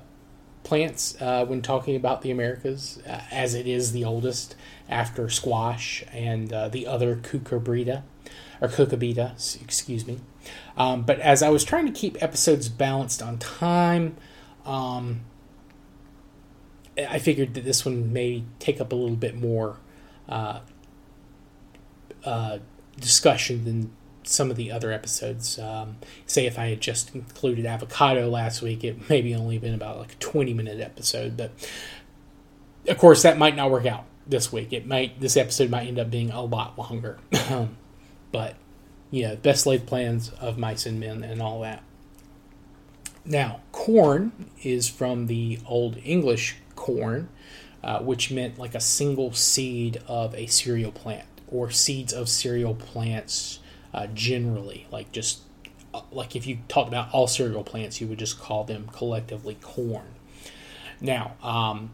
plants 0.64 1.20
uh, 1.20 1.44
when 1.44 1.62
talking 1.62 1.94
about 1.94 2.22
the 2.22 2.30
Americas, 2.30 2.98
uh, 3.06 3.20
as 3.30 3.54
it 3.54 3.66
is 3.66 3.92
the 3.92 4.04
oldest 4.04 4.56
after 4.88 5.28
squash 5.30 6.02
and 6.12 6.52
uh, 6.52 6.68
the 6.68 6.86
other 6.86 7.16
cucurbita 7.16 8.02
or 8.60 8.68
cucurbita, 8.68 9.62
excuse 9.62 10.06
me. 10.06 10.18
Um, 10.76 11.02
but 11.02 11.20
as 11.20 11.42
I 11.42 11.50
was 11.50 11.64
trying 11.64 11.86
to 11.86 11.92
keep 11.92 12.20
episodes 12.22 12.68
balanced 12.68 13.22
on 13.22 13.38
time, 13.38 14.16
um, 14.66 15.20
I 16.96 17.18
figured 17.18 17.54
that 17.54 17.64
this 17.64 17.84
one 17.84 18.12
may 18.12 18.44
take 18.58 18.80
up 18.80 18.92
a 18.92 18.94
little 18.94 19.16
bit 19.16 19.36
more 19.36 19.78
uh, 20.28 20.60
uh, 22.24 22.58
discussion 22.98 23.64
than 23.64 23.90
some 24.24 24.50
of 24.50 24.56
the 24.56 24.70
other 24.70 24.92
episodes. 24.92 25.58
Um, 25.58 25.96
say 26.26 26.46
if 26.46 26.58
I 26.58 26.68
had 26.68 26.80
just 26.80 27.14
included 27.14 27.66
avocado 27.66 28.28
last 28.28 28.62
week, 28.62 28.84
it 28.84 29.08
maybe 29.08 29.34
only 29.34 29.58
been 29.58 29.74
about 29.74 29.98
like 29.98 30.12
a 30.12 30.16
20 30.16 30.54
minute 30.54 30.80
episode. 30.80 31.36
But 31.36 31.52
of 32.88 32.98
course, 32.98 33.22
that 33.22 33.38
might 33.38 33.56
not 33.56 33.70
work 33.70 33.86
out 33.86 34.04
this 34.26 34.52
week. 34.52 34.72
It 34.72 34.86
might 34.86 35.20
this 35.20 35.36
episode 35.36 35.70
might 35.70 35.86
end 35.86 35.98
up 35.98 36.10
being 36.10 36.30
a 36.30 36.42
lot 36.42 36.78
longer. 36.78 37.18
but 38.32 38.56
yeah, 39.10 39.34
best 39.36 39.66
laid 39.66 39.86
plans 39.86 40.30
of 40.40 40.58
mice 40.58 40.86
and 40.86 40.98
men 40.98 41.22
and 41.22 41.40
all 41.40 41.60
that. 41.60 41.82
Now, 43.24 43.60
corn 43.72 44.50
is 44.62 44.88
from 44.88 45.28
the 45.28 45.58
Old 45.66 45.96
English 46.04 46.56
corn, 46.76 47.30
uh, 47.82 48.00
which 48.00 48.30
meant 48.30 48.58
like 48.58 48.74
a 48.74 48.80
single 48.80 49.32
seed 49.32 50.02
of 50.06 50.34
a 50.34 50.46
cereal 50.46 50.92
plant 50.92 51.26
or 51.48 51.70
seeds 51.70 52.12
of 52.12 52.28
cereal 52.28 52.74
plants 52.74 53.60
uh, 53.94 54.08
generally. 54.08 54.86
Like 54.90 55.12
just 55.12 55.42
uh, 55.94 56.02
like 56.10 56.34
if 56.36 56.46
you 56.46 56.58
talked 56.68 56.88
about 56.88 57.14
all 57.14 57.28
cereal 57.28 57.62
plants, 57.62 58.00
you 58.00 58.08
would 58.08 58.18
just 58.18 58.38
call 58.38 58.64
them 58.64 58.90
collectively 58.92 59.56
corn. 59.62 60.16
Now, 61.00 61.36
um, 61.42 61.90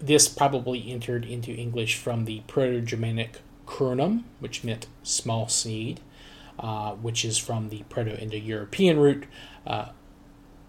this 0.00 0.28
probably 0.28 0.90
entered 0.90 1.24
into 1.24 1.52
English 1.52 1.96
from 1.96 2.24
the 2.24 2.40
Proto 2.48 2.80
Germanic 2.80 3.40
kernum, 3.66 4.24
which 4.40 4.64
meant 4.64 4.86
small 5.02 5.48
seed, 5.48 6.00
uh, 6.58 6.92
which 6.94 7.24
is 7.24 7.38
from 7.38 7.68
the 7.68 7.84
Proto 7.88 8.18
Indo 8.18 8.36
European 8.36 8.98
root 8.98 9.24
uh, 9.66 9.90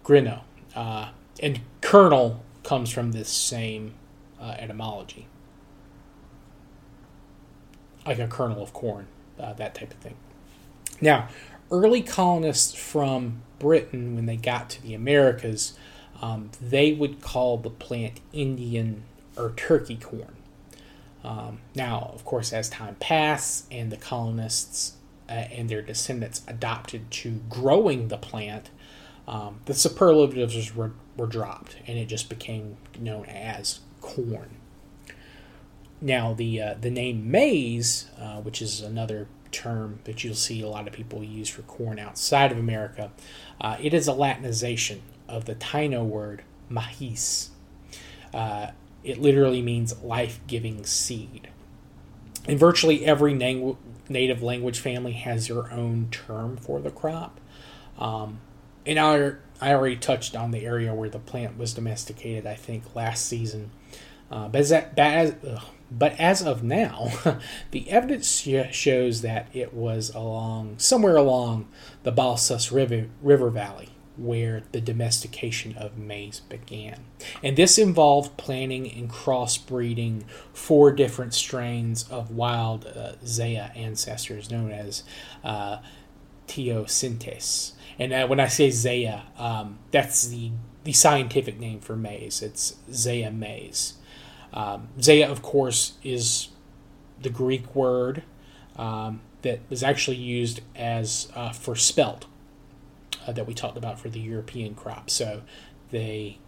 grino. 0.04 0.42
Uh, 0.74 1.10
and 1.40 1.60
kernel 1.80 2.44
comes 2.62 2.90
from 2.90 3.12
this 3.12 3.28
same 3.28 3.94
uh, 4.40 4.54
etymology, 4.58 5.26
like 8.06 8.18
a 8.18 8.28
kernel 8.28 8.62
of 8.62 8.72
corn 8.72 9.08
uh, 9.38 9.52
that 9.54 9.74
type 9.74 9.92
of 9.92 9.98
thing. 9.98 10.16
Now, 11.00 11.28
early 11.70 12.02
colonists 12.02 12.74
from 12.74 13.42
Britain, 13.58 14.14
when 14.14 14.26
they 14.26 14.36
got 14.36 14.70
to 14.70 14.82
the 14.82 14.94
Americas, 14.94 15.76
um, 16.20 16.50
they 16.60 16.92
would 16.92 17.20
call 17.20 17.58
the 17.58 17.70
plant 17.70 18.20
Indian 18.32 19.04
or 19.36 19.50
turkey 19.50 19.96
corn. 19.96 20.36
Um, 21.24 21.60
now, 21.74 22.10
of 22.14 22.24
course, 22.24 22.52
as 22.52 22.68
time 22.68 22.96
passed 22.96 23.66
and 23.70 23.90
the 23.92 23.96
colonists 23.96 24.94
uh, 25.28 25.32
and 25.32 25.68
their 25.68 25.82
descendants 25.82 26.42
adopted 26.48 27.10
to 27.10 27.40
growing 27.48 28.08
the 28.08 28.16
plant, 28.16 28.70
um, 29.26 29.60
the 29.66 29.74
superlatives 29.74 30.74
were, 30.74 30.92
were 31.16 31.26
dropped 31.26 31.76
and 31.86 31.98
it 31.98 32.06
just 32.06 32.28
became 32.28 32.76
known 32.98 33.26
as 33.26 33.80
corn. 34.00 34.57
Now, 36.00 36.32
the 36.32 36.60
uh, 36.60 36.74
the 36.80 36.90
name 36.90 37.30
maize, 37.30 38.08
uh, 38.18 38.40
which 38.40 38.62
is 38.62 38.80
another 38.80 39.26
term 39.50 40.00
that 40.04 40.22
you'll 40.22 40.34
see 40.34 40.62
a 40.62 40.68
lot 40.68 40.86
of 40.86 40.92
people 40.92 41.24
use 41.24 41.48
for 41.48 41.62
corn 41.62 41.98
outside 41.98 42.52
of 42.52 42.58
America, 42.58 43.10
uh, 43.60 43.76
it 43.80 43.94
is 43.94 44.06
a 44.06 44.12
Latinization 44.12 45.00
of 45.28 45.46
the 45.46 45.54
Taino 45.54 46.04
word 46.04 46.42
maíz. 46.70 47.48
Uh, 48.32 48.68
it 49.02 49.18
literally 49.18 49.62
means 49.62 50.00
life 50.02 50.40
giving 50.46 50.84
seed. 50.84 51.48
And 52.46 52.58
virtually 52.58 53.04
every 53.04 53.34
native 53.34 54.42
language 54.42 54.78
family 54.78 55.12
has 55.12 55.48
their 55.48 55.70
own 55.72 56.08
term 56.10 56.56
for 56.56 56.80
the 56.80 56.90
crop. 56.90 57.40
Um, 57.98 58.40
and 58.86 58.98
I, 58.98 59.32
I 59.60 59.74
already 59.74 59.96
touched 59.96 60.34
on 60.34 60.50
the 60.50 60.64
area 60.64 60.94
where 60.94 61.10
the 61.10 61.18
plant 61.18 61.58
was 61.58 61.74
domesticated, 61.74 62.46
I 62.46 62.54
think, 62.54 62.94
last 62.94 63.26
season. 63.26 63.70
Uh, 64.30 64.48
but, 64.48 64.68
that, 64.68 64.96
as, 64.98 65.34
but 65.90 66.12
as 66.18 66.42
of 66.42 66.62
now, 66.62 67.12
the 67.70 67.90
evidence 67.90 68.46
shows 68.72 69.22
that 69.22 69.48
it 69.54 69.72
was 69.72 70.10
along 70.14 70.78
somewhere 70.78 71.16
along 71.16 71.68
the 72.02 72.12
Balsas 72.12 72.70
River, 72.70 73.08
River 73.22 73.50
Valley 73.50 73.90
where 74.18 74.64
the 74.72 74.80
domestication 74.80 75.76
of 75.76 75.96
maize 75.96 76.40
began. 76.40 77.04
And 77.42 77.56
this 77.56 77.78
involved 77.78 78.36
planting 78.36 78.90
and 78.90 79.08
crossbreeding 79.08 80.24
four 80.52 80.90
different 80.90 81.34
strains 81.34 82.02
of 82.10 82.32
wild 82.32 82.84
uh, 82.84 83.12
Zea 83.24 83.70
ancestors 83.76 84.50
known 84.50 84.72
as 84.72 85.04
uh. 85.44 85.78
And 87.98 88.12
uh, 88.12 88.26
when 88.26 88.40
I 88.40 88.48
say 88.48 88.70
Zea, 88.70 89.22
um, 89.36 89.78
that's 89.90 90.26
the, 90.28 90.50
the 90.84 90.94
scientific 90.94 91.60
name 91.60 91.80
for 91.80 91.94
maize. 91.94 92.40
It's 92.42 92.76
Zea 92.90 93.28
mays. 93.28 93.97
Um, 94.52 94.88
Zea, 95.00 95.22
of 95.22 95.42
course, 95.42 95.94
is 96.02 96.48
the 97.20 97.30
Greek 97.30 97.74
word 97.74 98.22
um, 98.76 99.20
that 99.42 99.60
was 99.68 99.82
actually 99.82 100.16
used 100.16 100.60
as 100.74 101.28
uh, 101.34 101.52
for 101.52 101.74
spelt 101.76 102.26
uh, 103.26 103.32
that 103.32 103.46
we 103.46 103.54
talked 103.54 103.76
about 103.76 103.98
for 103.98 104.08
the 104.08 104.20
European 104.20 104.74
crop. 104.74 105.10
So 105.10 105.42
they 105.90 106.38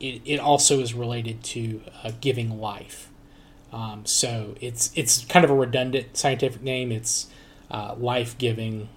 it, 0.00 0.22
it 0.24 0.40
also 0.40 0.80
is 0.80 0.94
related 0.94 1.42
to 1.44 1.82
uh, 2.02 2.12
giving 2.20 2.60
life. 2.60 3.10
Um, 3.72 4.04
so 4.04 4.54
it's 4.60 4.90
it's 4.94 5.24
kind 5.24 5.44
of 5.44 5.50
a 5.50 5.54
redundant 5.54 6.16
scientific 6.16 6.62
name. 6.62 6.92
It's 6.92 7.28
uh, 7.70 7.94
life 7.96 8.36
giving 8.38 8.88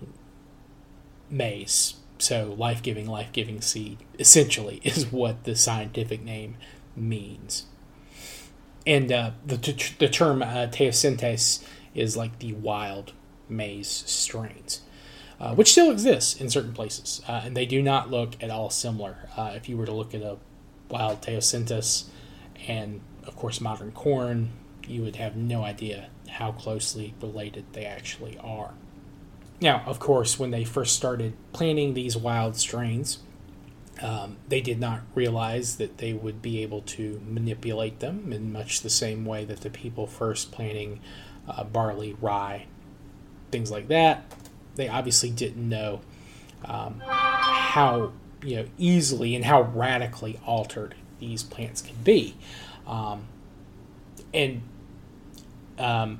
maize. 1.30 1.96
So 2.20 2.56
life 2.58 2.82
giving, 2.82 3.08
life 3.08 3.32
giving 3.32 3.62
seed 3.62 4.00
essentially 4.20 4.82
is 4.84 5.12
what 5.12 5.44
the 5.44 5.56
scientific 5.56 6.24
name 6.24 6.58
means. 6.96 7.66
And 8.88 9.12
uh, 9.12 9.32
the, 9.46 9.58
the 10.00 10.08
term 10.08 10.41
uh, 10.41 10.70
is 11.94 12.17
like 12.17 12.39
the 12.39 12.53
wild 12.53 13.12
maize 13.50 13.89
strains, 13.89 14.82
uh, 15.41 15.53
which 15.56 15.72
still 15.74 15.91
exists 15.91 16.39
in 16.39 16.50
certain 16.50 16.72
places. 16.72 17.22
Uh, 17.27 17.41
and 17.44 17.56
they 17.56 17.65
do 17.65 17.82
not 17.82 18.10
look 18.10 18.41
at 18.41 18.50
all 18.50 18.70
similar. 18.70 19.27
Uh, 19.36 19.51
if 19.56 19.67
you 19.67 19.75
were 19.75 19.86
to 19.86 19.91
look 19.91 20.15
at 20.15 20.22
a 20.22 20.38
wild 20.89 21.22
teosinte 21.22 22.06
and, 22.65 23.01
of 23.25 23.36
course, 23.36 23.60
modern 23.60 23.91
corn, 23.91 24.51
you 24.88 25.01
would 25.01 25.17
have 25.17 25.36
no 25.36 25.63
idea 25.63 26.08
how 26.29 26.53
closely 26.53 27.13
related 27.22 27.65
they 27.74 27.84
actually 27.84 28.38
are. 28.38 28.74
Now, 29.60 29.84
of 29.86 30.00
course, 30.00 30.39
when 30.39 30.51
they 30.51 30.63
first 30.63 30.96
started 30.96 31.34
planting 31.51 31.94
these 31.94 32.15
wild 32.15 32.56
strains, 32.56 33.20
um, 34.01 34.38
they 34.48 34.62
did 34.62 34.80
not 34.80 35.01
realize 35.16 35.77
that 35.77 35.98
they 35.98 36.13
would 36.13 36.42
be 36.42 36.62
able 36.62 36.82
to 36.82 37.22
manipulate 37.25 38.00
them 38.00 38.32
in 38.32 38.51
much 38.51 38.82
the 38.82 38.89
same 38.89 39.25
way 39.25 39.44
that 39.46 39.62
the 39.62 39.70
people 39.70 40.06
first 40.06 40.51
planting 40.51 41.00
uh, 41.48 41.63
barley, 41.63 42.16
rye, 42.22 42.66
things 43.51 43.72
like 43.72 43.88
that. 43.88 44.24
They 44.75 44.88
obviously 44.88 45.32
didn't 45.32 45.68
know 45.68 46.01
um, 46.66 47.01
how 47.06 48.12
you 48.44 48.58
know 48.58 48.66
easily 48.77 49.36
and 49.36 49.46
how 49.46 49.62
radically 49.62 50.39
altered 50.46 50.96
these 51.20 51.42
plants 51.42 51.82
can 51.82 51.96
be, 52.04 52.36
um, 52.86 53.24
and 54.34 54.62
um, 55.80 56.20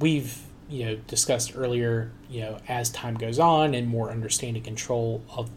we've 0.00 0.40
you 0.70 0.86
know 0.86 0.96
discussed 1.06 1.52
earlier. 1.54 2.12
You 2.30 2.42
know, 2.42 2.58
as 2.68 2.90
time 2.90 3.14
goes 3.14 3.38
on 3.38 3.74
and 3.74 3.88
more 3.88 4.10
understanding 4.10 4.62
control 4.62 5.22
of 5.34 5.50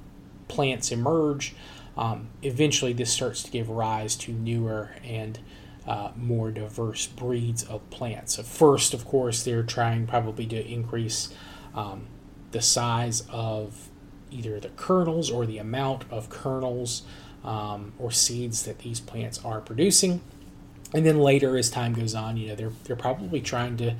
plants 0.56 0.92
emerge, 0.92 1.56
um, 1.98 2.30
eventually 2.42 2.94
this 2.94 3.12
starts 3.12 3.44
to 3.44 3.52
give 3.52 3.70
rise 3.70 4.16
to 4.18 4.32
newer 4.32 4.92
and 5.04 5.40
uh, 5.88 6.12
more 6.16 6.52
diverse 6.52 7.08
breeds 7.08 7.64
of 7.64 7.80
plants. 7.90 8.36
So 8.36 8.44
first, 8.44 8.94
of 8.94 9.06
course, 9.06 9.44
they're 9.44 9.64
trying 9.64 10.08
probably 10.08 10.46
to 10.48 10.60
increase 10.68 11.34
um, 11.74 12.08
the 12.52 12.62
size 12.62 13.24
of 13.30 13.90
either 14.30 14.60
the 14.60 14.70
kernels 14.70 15.30
or 15.30 15.46
the 15.46 15.58
amount 15.58 16.06
of 16.12 16.30
kernels 16.30 17.04
um, 17.44 17.94
or 17.98 18.12
seeds 18.12 18.64
that 18.64 18.80
these 18.80 19.00
plants 19.00 19.44
are 19.44 19.60
producing. 19.62 20.22
And 20.94 21.06
then 21.06 21.20
later, 21.20 21.58
as 21.58 21.70
time 21.70 21.94
goes 21.94 22.14
on, 22.14 22.38
you 22.38 22.50
know 22.50 22.56
they're 22.56 22.74
they're 22.84 22.96
probably 22.96 23.42
trying 23.42 23.78
to, 23.78 23.96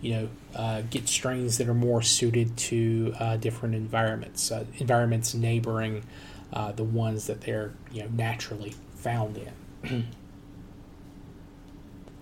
you 0.00 0.12
know, 0.12 0.28
uh, 0.54 0.82
get 0.90 1.08
strains 1.08 1.58
that 1.58 1.68
are 1.68 1.74
more 1.74 2.02
suited 2.02 2.56
to 2.56 3.14
uh, 3.18 3.36
different 3.36 3.74
environments, 3.74 4.50
uh, 4.50 4.64
environments 4.78 5.34
neighboring 5.34 6.04
uh, 6.52 6.72
the 6.72 6.84
ones 6.84 7.26
that 7.26 7.40
they're 7.42 7.72
you 7.92 8.02
know 8.02 8.08
naturally 8.08 8.74
found 8.94 9.36
in. 9.36 9.52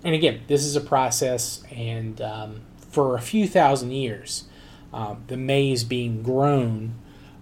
and 0.05 0.15
again, 0.15 0.43
this 0.47 0.65
is 0.65 0.77
a 0.77 0.81
process, 0.81 1.63
and 1.71 2.21
um, 2.21 2.61
for 2.91 3.17
a 3.17 3.21
few 3.21 3.49
thousand 3.49 3.93
years, 3.93 4.45
um, 4.93 5.25
the 5.29 5.37
maize 5.37 5.85
being 5.85 6.23
grown 6.23 6.95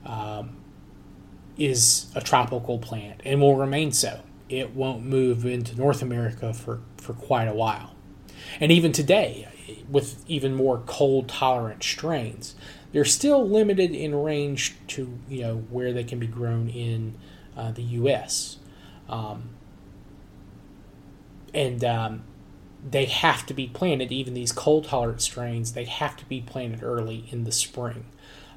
um, 0.06 0.56
is 1.58 2.06
a 2.14 2.20
tropical 2.20 2.78
plant 2.78 3.20
and 3.24 3.40
will 3.40 3.56
remain 3.56 3.92
so. 3.92 4.20
It 4.48 4.74
won't 4.74 5.04
move 5.04 5.44
into 5.44 5.76
North 5.76 6.02
America 6.02 6.52
for, 6.52 6.80
for 6.96 7.12
quite 7.12 7.46
a 7.46 7.54
while. 7.54 7.94
And 8.58 8.72
even 8.72 8.92
today, 8.92 9.48
with 9.88 10.24
even 10.28 10.54
more 10.54 10.82
cold 10.86 11.28
tolerant 11.28 11.82
strains, 11.82 12.54
they're 12.92 13.04
still 13.04 13.48
limited 13.48 13.92
in 13.92 14.14
range 14.14 14.74
to 14.88 15.18
you 15.28 15.42
know 15.42 15.56
where 15.70 15.92
they 15.92 16.04
can 16.04 16.18
be 16.18 16.26
grown 16.26 16.68
in 16.68 17.14
uh, 17.56 17.70
the 17.72 17.82
U.S. 17.82 18.58
Um, 19.08 19.50
and 21.52 21.84
um, 21.84 22.24
they 22.88 23.04
have 23.06 23.46
to 23.46 23.54
be 23.54 23.66
planted. 23.66 24.12
Even 24.12 24.34
these 24.34 24.52
cold 24.52 24.84
tolerant 24.86 25.20
strains, 25.20 25.72
they 25.72 25.84
have 25.84 26.16
to 26.16 26.24
be 26.26 26.40
planted 26.40 26.82
early 26.82 27.26
in 27.30 27.44
the 27.44 27.52
spring. 27.52 28.06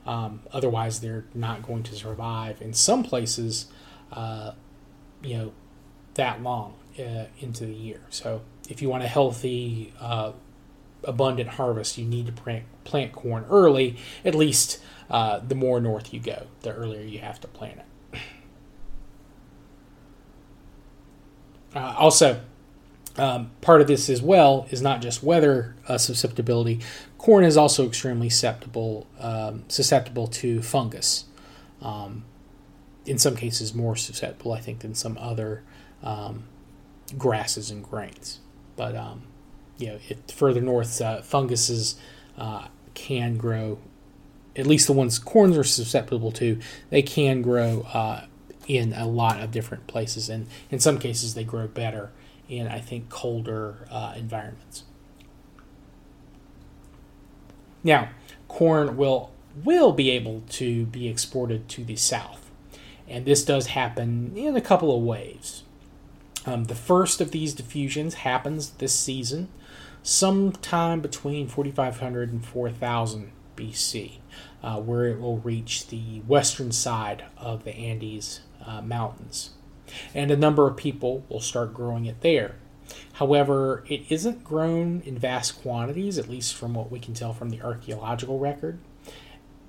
Um, 0.05 0.41
otherwise, 0.51 0.99
they're 0.99 1.25
not 1.33 1.63
going 1.63 1.83
to 1.83 1.95
survive. 1.95 2.61
In 2.61 2.73
some 2.73 3.03
places, 3.03 3.67
uh, 4.11 4.51
you 5.21 5.37
know, 5.37 5.53
that 6.15 6.41
long 6.43 6.75
uh, 6.99 7.25
into 7.39 7.65
the 7.65 7.73
year. 7.73 8.01
So, 8.09 8.41
if 8.69 8.81
you 8.81 8.89
want 8.89 9.03
a 9.03 9.07
healthy, 9.07 9.93
uh, 9.99 10.33
abundant 11.03 11.49
harvest, 11.49 11.97
you 11.97 12.05
need 12.05 12.25
to 12.27 12.31
plant, 12.31 12.65
plant 12.83 13.11
corn 13.11 13.45
early. 13.49 13.97
At 14.23 14.35
least, 14.35 14.81
uh, 15.09 15.39
the 15.39 15.55
more 15.55 15.79
north 15.79 16.13
you 16.13 16.19
go, 16.19 16.47
the 16.61 16.73
earlier 16.73 17.01
you 17.01 17.19
have 17.19 17.39
to 17.41 17.47
plant 17.47 17.79
it. 17.79 18.19
Uh, 21.75 21.95
also, 21.97 22.41
um, 23.17 23.51
part 23.61 23.81
of 23.81 23.87
this 23.87 24.09
as 24.09 24.21
well 24.21 24.67
is 24.71 24.81
not 24.81 25.01
just 25.01 25.23
weather 25.23 25.75
uh, 25.87 25.97
susceptibility. 25.97 26.79
Corn 27.17 27.43
is 27.43 27.57
also 27.57 27.87
extremely 27.87 28.29
susceptible 28.29 29.07
um, 29.19 29.63
susceptible 29.67 30.27
to 30.27 30.61
fungus. 30.61 31.25
Um, 31.81 32.25
in 33.05 33.17
some 33.17 33.35
cases, 33.35 33.73
more 33.73 33.95
susceptible, 33.95 34.53
I 34.53 34.59
think, 34.61 34.79
than 34.79 34.95
some 34.95 35.17
other 35.19 35.63
um, 36.01 36.45
grasses 37.17 37.69
and 37.69 37.83
grains. 37.83 38.39
But 38.75 38.95
um, 38.95 39.23
you 39.83 39.89
know, 39.89 39.99
it, 40.07 40.31
further 40.31 40.61
north, 40.61 41.01
uh, 41.01 41.21
funguses 41.21 41.95
uh, 42.37 42.67
can 42.93 43.37
grow. 43.37 43.79
At 44.55 44.65
least 44.65 44.87
the 44.87 44.93
ones 44.93 45.19
corns 45.19 45.57
are 45.57 45.63
susceptible 45.63 46.31
to, 46.33 46.59
they 46.89 47.01
can 47.01 47.41
grow 47.41 47.81
uh, 47.93 48.25
in 48.67 48.93
a 48.93 49.07
lot 49.07 49.41
of 49.41 49.51
different 49.51 49.87
places, 49.87 50.29
and 50.29 50.47
in 50.71 50.79
some 50.79 50.99
cases, 50.99 51.33
they 51.33 51.43
grow 51.43 51.67
better 51.67 52.11
in 52.47 52.67
I 52.67 52.79
think 52.79 53.09
colder 53.09 53.87
uh, 53.91 54.13
environments. 54.15 54.83
Now, 57.83 58.09
corn 58.47 58.95
will 58.95 59.31
will 59.63 59.91
be 59.91 60.09
able 60.11 60.43
to 60.49 60.85
be 60.85 61.07
exported 61.07 61.67
to 61.69 61.83
the 61.83 61.95
south, 61.95 62.49
and 63.07 63.25
this 63.25 63.43
does 63.43 63.67
happen 63.67 64.33
in 64.35 64.55
a 64.55 64.61
couple 64.61 64.95
of 64.95 65.03
ways. 65.03 65.63
Um, 66.45 66.65
the 66.65 66.75
first 66.75 67.21
of 67.21 67.31
these 67.31 67.53
diffusions 67.53 68.15
happens 68.15 68.71
this 68.71 68.93
season, 68.93 69.47
sometime 70.01 70.99
between 70.99 71.47
4,500 71.47 72.31
and 72.31 72.45
4,000 72.45 73.31
BC, 73.55 74.17
uh, 74.61 74.79
where 74.81 75.05
it 75.05 75.19
will 75.19 75.37
reach 75.37 75.87
the 75.87 76.19
western 76.27 76.71
side 76.71 77.23
of 77.37 77.63
the 77.63 77.75
Andes 77.75 78.41
uh, 78.65 78.81
Mountains 78.81 79.51
and 80.13 80.31
a 80.31 80.37
number 80.37 80.67
of 80.67 80.77
people 80.77 81.23
will 81.29 81.39
start 81.39 81.73
growing 81.73 82.05
it 82.05 82.21
there. 82.21 82.55
However, 83.13 83.83
it 83.87 84.03
isn't 84.09 84.43
grown 84.43 85.01
in 85.05 85.17
vast 85.17 85.61
quantities, 85.61 86.17
at 86.17 86.29
least 86.29 86.53
from 86.53 86.73
what 86.73 86.91
we 86.91 86.99
can 86.99 87.13
tell 87.13 87.33
from 87.33 87.49
the 87.49 87.61
archaeological 87.61 88.39
record. 88.39 88.79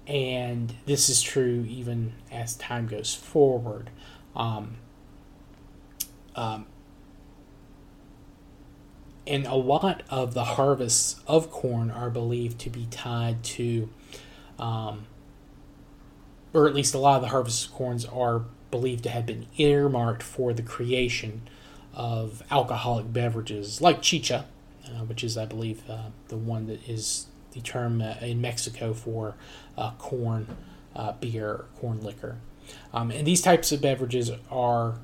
And 0.06 0.74
this 0.87 1.08
is 1.08 1.22
true 1.22 1.64
even 1.68 2.12
as 2.30 2.56
time 2.56 2.87
goes 2.87 3.14
forward. 3.14 3.90
Um, 4.37 4.76
um, 6.37 6.66
and 9.27 9.47
a 9.47 9.55
lot 9.55 10.03
of 10.11 10.35
the 10.35 10.44
harvests 10.44 11.20
of 11.27 11.51
corn 11.51 11.90
are 11.90 12.11
believed 12.11 12.59
to 12.61 12.70
be 12.70 12.87
tied 12.90 13.42
to, 13.42 13.88
um, 14.59 15.07
or 16.53 16.68
at 16.68 16.75
least 16.75 16.94
a 16.94 16.99
lot 16.99 17.16
of 17.16 17.23
the 17.23 17.29
harvests 17.29 17.66
of 17.66 17.73
corns 17.73 18.05
are 18.05 18.44
believed 18.70 19.05
to 19.05 19.11
have 19.11 19.25
been 19.25 19.47
earmarked 19.57 20.23
for 20.23 20.53
the 20.53 20.62
creation 20.62 21.42
of 21.94 22.42
alcoholic 22.51 23.12
beverages 23.12 23.81
like 23.81 24.03
chicha, 24.03 24.47
uh, 24.87 25.05
which 25.05 25.25
is, 25.25 25.38
I 25.38 25.47
believe, 25.47 25.88
uh, 25.88 26.11
the 26.29 26.37
one 26.37 26.66
that 26.66 26.87
is 26.88 27.27
the 27.53 27.61
term 27.61 28.03
uh, 28.03 28.14
in 28.20 28.40
Mexico 28.40 28.92
for 28.92 29.37
uh, 29.79 29.92
corn 29.92 30.49
uh, 30.94 31.12
beer, 31.12 31.66
corn 31.79 32.01
liquor. 32.03 32.38
Um, 32.92 33.11
and 33.11 33.27
these 33.27 33.40
types 33.40 33.73
of 33.73 33.81
beverages 33.81 34.31
are 34.51 34.99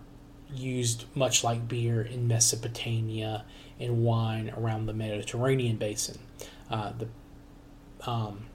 used 0.54 1.04
much 1.14 1.44
like 1.44 1.68
beer 1.68 2.02
in 2.02 2.28
Mesopotamia 2.28 3.44
and 3.78 4.04
wine 4.04 4.52
around 4.56 4.86
the 4.86 4.92
Mediterranean 4.92 5.76
basin. 5.76 6.18
Uh, 6.70 6.92
the 6.98 7.08
um, 8.08 8.46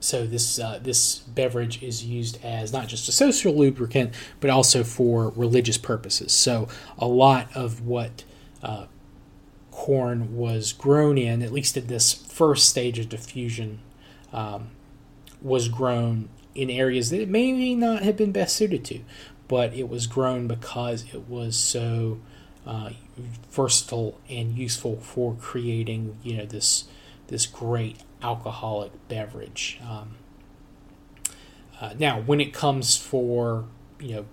so 0.00 0.26
this 0.26 0.58
uh, 0.58 0.80
this 0.82 1.18
beverage 1.18 1.82
is 1.82 2.04
used 2.04 2.42
as 2.42 2.72
not 2.72 2.88
just 2.88 3.08
a 3.08 3.12
social 3.12 3.54
lubricant, 3.54 4.14
but 4.40 4.50
also 4.50 4.82
for 4.82 5.30
religious 5.36 5.78
purposes. 5.78 6.32
So 6.32 6.68
a 6.98 7.06
lot 7.06 7.54
of 7.54 7.86
what 7.86 8.24
uh, 8.62 8.86
corn 9.70 10.36
was 10.36 10.72
grown 10.72 11.18
in, 11.18 11.42
at 11.42 11.52
least 11.52 11.76
at 11.76 11.88
this 11.88 12.12
first 12.12 12.68
stage 12.68 12.98
of 12.98 13.08
diffusion, 13.10 13.80
um, 14.32 14.68
was 15.42 15.68
grown 15.68 16.30
in 16.54 16.70
areas 16.70 17.10
that 17.10 17.20
it 17.20 17.28
may 17.28 17.74
not 17.74 18.02
have 18.02 18.16
been 18.16 18.32
best 18.32 18.56
suited 18.56 18.84
to. 18.86 19.00
But 19.50 19.74
it 19.74 19.88
was 19.88 20.06
grown 20.06 20.46
because 20.46 21.04
it 21.12 21.28
was 21.28 21.56
so 21.56 22.20
uh, 22.64 22.90
versatile 23.50 24.20
and 24.28 24.56
useful 24.56 25.00
for 25.00 25.34
creating, 25.40 26.16
you 26.22 26.36
know, 26.36 26.46
this 26.46 26.84
this 27.26 27.46
great 27.46 27.96
alcoholic 28.22 28.92
beverage. 29.08 29.80
Um, 29.82 30.14
uh, 31.80 31.94
now, 31.98 32.20
when 32.20 32.40
it 32.40 32.54
comes 32.54 32.96
for 32.96 33.64
you 33.98 34.14
know 34.14 34.26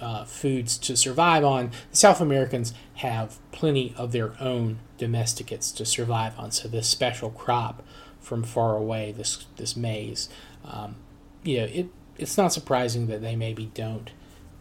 uh, 0.00 0.24
foods 0.24 0.78
to 0.78 0.96
survive 0.96 1.44
on, 1.44 1.70
the 1.92 1.96
South 1.96 2.20
Americans 2.20 2.74
have 2.94 3.38
plenty 3.52 3.94
of 3.96 4.10
their 4.10 4.34
own 4.42 4.80
domesticates 4.98 5.70
to 5.70 5.84
survive 5.84 6.36
on. 6.36 6.50
So 6.50 6.66
this 6.66 6.88
special 6.88 7.30
crop 7.30 7.84
from 8.18 8.42
far 8.42 8.76
away, 8.76 9.12
this 9.12 9.46
this 9.58 9.76
maize, 9.76 10.28
um, 10.64 10.96
you 11.44 11.58
know, 11.58 11.66
it 11.66 11.86
it's 12.18 12.36
not 12.36 12.52
surprising 12.52 13.06
that 13.06 13.22
they 13.22 13.36
maybe 13.36 13.70
don't 13.72 14.10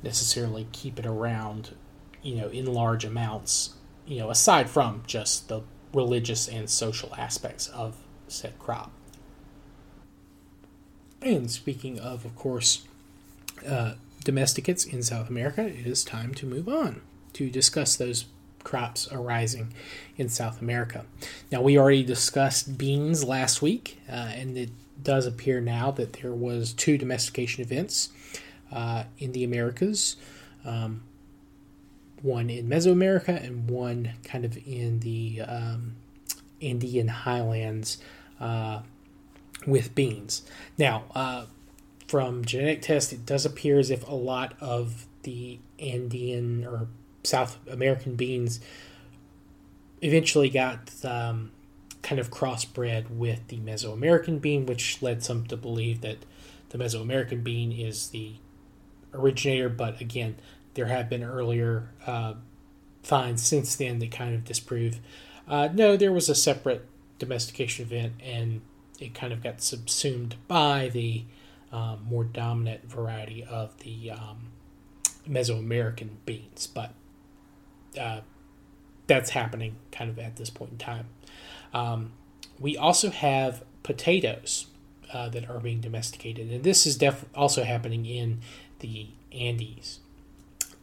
necessarily 0.05 0.67
keep 0.71 0.99
it 0.99 1.05
around, 1.05 1.75
you 2.21 2.35
know, 2.35 2.47
in 2.47 2.65
large 2.65 3.03
amounts. 3.03 3.73
You 4.05 4.19
know, 4.19 4.29
aside 4.29 4.69
from 4.69 5.03
just 5.07 5.49
the 5.49 5.63
religious 5.93 6.47
and 6.47 6.69
social 6.69 7.13
aspects 7.15 7.67
of 7.67 7.97
said 8.27 8.57
crop. 8.59 8.91
And 11.21 11.49
speaking 11.49 11.99
of, 11.99 12.23
of 12.23 12.35
course, 12.35 12.85
uh, 13.67 13.95
domesticates 14.23 14.85
in 14.85 15.01
South 15.01 15.29
America, 15.29 15.65
it 15.65 15.87
is 15.87 16.03
time 16.03 16.33
to 16.35 16.45
move 16.45 16.69
on 16.69 17.01
to 17.33 17.49
discuss 17.49 17.95
those 17.95 18.25
crops 18.63 19.07
arising 19.11 19.73
in 20.17 20.29
South 20.29 20.61
America. 20.61 21.05
Now, 21.51 21.61
we 21.61 21.77
already 21.77 22.03
discussed 22.03 22.77
beans 22.77 23.23
last 23.23 23.61
week, 23.61 23.99
uh, 24.09 24.11
and 24.11 24.57
it 24.57 24.69
does 25.01 25.25
appear 25.25 25.61
now 25.61 25.91
that 25.91 26.13
there 26.13 26.33
was 26.33 26.73
two 26.73 26.97
domestication 26.97 27.63
events 27.63 28.09
uh, 28.71 29.03
in 29.17 29.31
the 29.31 29.43
Americas. 29.43 30.15
Um, 30.63 31.03
one 32.21 32.49
in 32.49 32.67
Mesoamerica 32.67 33.43
and 33.43 33.69
one 33.69 34.13
kind 34.23 34.45
of 34.45 34.57
in 34.65 34.99
the 35.01 35.41
um, 35.41 35.95
Andean 36.61 37.07
highlands 37.07 37.99
uh, 38.39 38.81
with 39.67 39.93
beans. 39.93 40.43
Now, 40.77 41.03
uh, 41.13 41.45
from 42.07 42.45
genetic 42.45 42.81
tests, 42.81 43.13
it 43.13 43.25
does 43.25 43.45
appear 43.45 43.79
as 43.79 43.91
if 43.91 44.07
a 44.07 44.15
lot 44.15 44.53
of 44.59 45.05
the 45.23 45.59
Andean 45.79 46.65
or 46.65 46.87
South 47.23 47.57
American 47.67 48.15
beans 48.15 48.59
eventually 50.01 50.49
got 50.49 50.91
um, 51.03 51.51
kind 52.01 52.19
of 52.19 52.29
crossbred 52.29 53.09
with 53.09 53.47
the 53.47 53.57
Mesoamerican 53.57 54.39
bean, 54.39 54.65
which 54.65 55.01
led 55.01 55.23
some 55.23 55.45
to 55.47 55.57
believe 55.57 56.01
that 56.01 56.17
the 56.69 56.77
Mesoamerican 56.77 57.43
bean 57.43 57.71
is 57.71 58.09
the 58.09 58.33
originator. 59.15 59.69
But 59.69 60.01
again, 60.01 60.35
there 60.73 60.85
have 60.85 61.09
been 61.09 61.23
earlier 61.23 61.89
uh, 62.05 62.35
finds 63.03 63.43
since 63.43 63.75
then 63.75 63.99
that 63.99 64.11
kind 64.11 64.35
of 64.35 64.43
disprove. 64.43 64.99
Uh, 65.47 65.69
no, 65.73 65.95
there 65.95 66.11
was 66.11 66.29
a 66.29 66.35
separate 66.35 66.87
domestication 67.19 67.85
event, 67.85 68.13
and 68.23 68.61
it 68.99 69.13
kind 69.13 69.31
of 69.31 69.43
got 69.43 69.61
subsumed 69.61 70.35
by 70.47 70.89
the 70.91 71.23
um, 71.71 72.05
more 72.09 72.23
dominant 72.23 72.89
variety 72.89 73.43
of 73.43 73.77
the 73.79 74.11
um, 74.11 74.47
Mesoamerican 75.27 76.09
beans. 76.25 76.67
But 76.67 76.93
uh, 77.99 78.21
that's 79.07 79.31
happening 79.31 79.75
kind 79.91 80.09
of 80.09 80.19
at 80.19 80.35
this 80.35 80.49
point 80.49 80.71
in 80.71 80.77
time. 80.77 81.07
Um, 81.73 82.13
we 82.59 82.77
also 82.77 83.09
have 83.11 83.63
potatoes 83.83 84.67
uh, 85.13 85.29
that 85.29 85.49
are 85.49 85.59
being 85.59 85.81
domesticated, 85.81 86.49
and 86.49 86.63
this 86.63 86.87
is 86.87 86.97
def- 86.97 87.25
also 87.35 87.63
happening 87.63 88.05
in 88.05 88.39
the 88.79 89.07
Andes. 89.31 89.99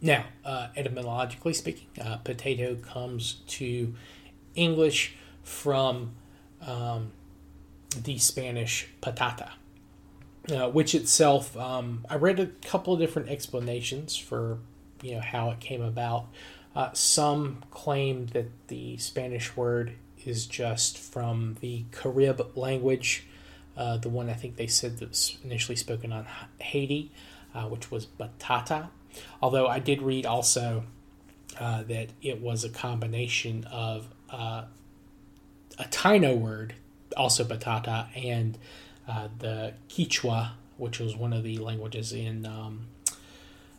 Now, 0.01 0.25
uh, 0.45 0.69
etymologically 0.77 1.55
speaking, 1.55 1.87
uh, 2.01 2.17
potato 2.17 2.75
comes 2.75 3.35
to 3.49 3.95
English 4.55 5.15
from 5.45 6.13
um, 6.67 7.13
the 7.97 8.19
Spanish 8.19 8.89
patata, 9.01 9.51
uh, 10.51 10.69
which 10.71 10.95
itself, 10.95 11.57
um, 11.57 12.05
I 12.11 12.17
read 12.17 12.41
a 12.41 12.47
couple 12.47 12.95
of 12.95 13.01
different 13.01 13.29
explanations 13.29 14.17
for 14.17 14.59
you 15.03 15.15
know 15.15 15.21
how 15.21 15.51
it 15.51 15.61
came 15.61 15.83
about. 15.83 16.27
Uh, 16.75 16.91
some 16.93 17.63
claim 17.71 18.27
that 18.29 18.47
the 18.69 18.97
Spanish 18.97 19.57
word 19.57 19.93
is 20.25 20.47
just 20.47 20.97
from 20.97 21.57
the 21.61 21.85
Carib 21.91 22.57
language, 22.57 23.27
uh, 23.77 23.99
the 23.99 24.09
one 24.09 24.31
I 24.31 24.35
think 24.35 24.57
they 24.57 24.67
said 24.67 24.99
that 24.99 25.11
was 25.11 25.37
initially 25.45 25.77
spoken 25.77 26.13
on 26.13 26.27
Haiti, 26.59 27.11
uh, 27.55 27.65
which 27.65 27.91
was 27.91 28.07
batata. 28.07 28.88
Although 29.41 29.67
I 29.67 29.79
did 29.79 30.03
read 30.03 30.27
also 30.27 30.85
uh, 31.59 31.83
that 31.85 32.09
it 32.23 32.41
was 32.41 32.65
a 32.65 32.69
combination 32.69 33.65
of 33.65 34.09
uh, 34.31 34.65
a 35.79 35.85
Taino 35.85 36.37
word, 36.37 36.75
also 37.17 37.45
batata, 37.45 38.07
and 38.17 38.57
uh, 39.07 39.29
the 39.38 39.75
Quechua, 39.88 40.53
which 40.79 40.99
was 40.99 41.15
one 41.17 41.33
of 41.33 41.43
the 41.43 41.59
languages 41.59 42.12
in 42.12 42.47
um, 42.47 42.87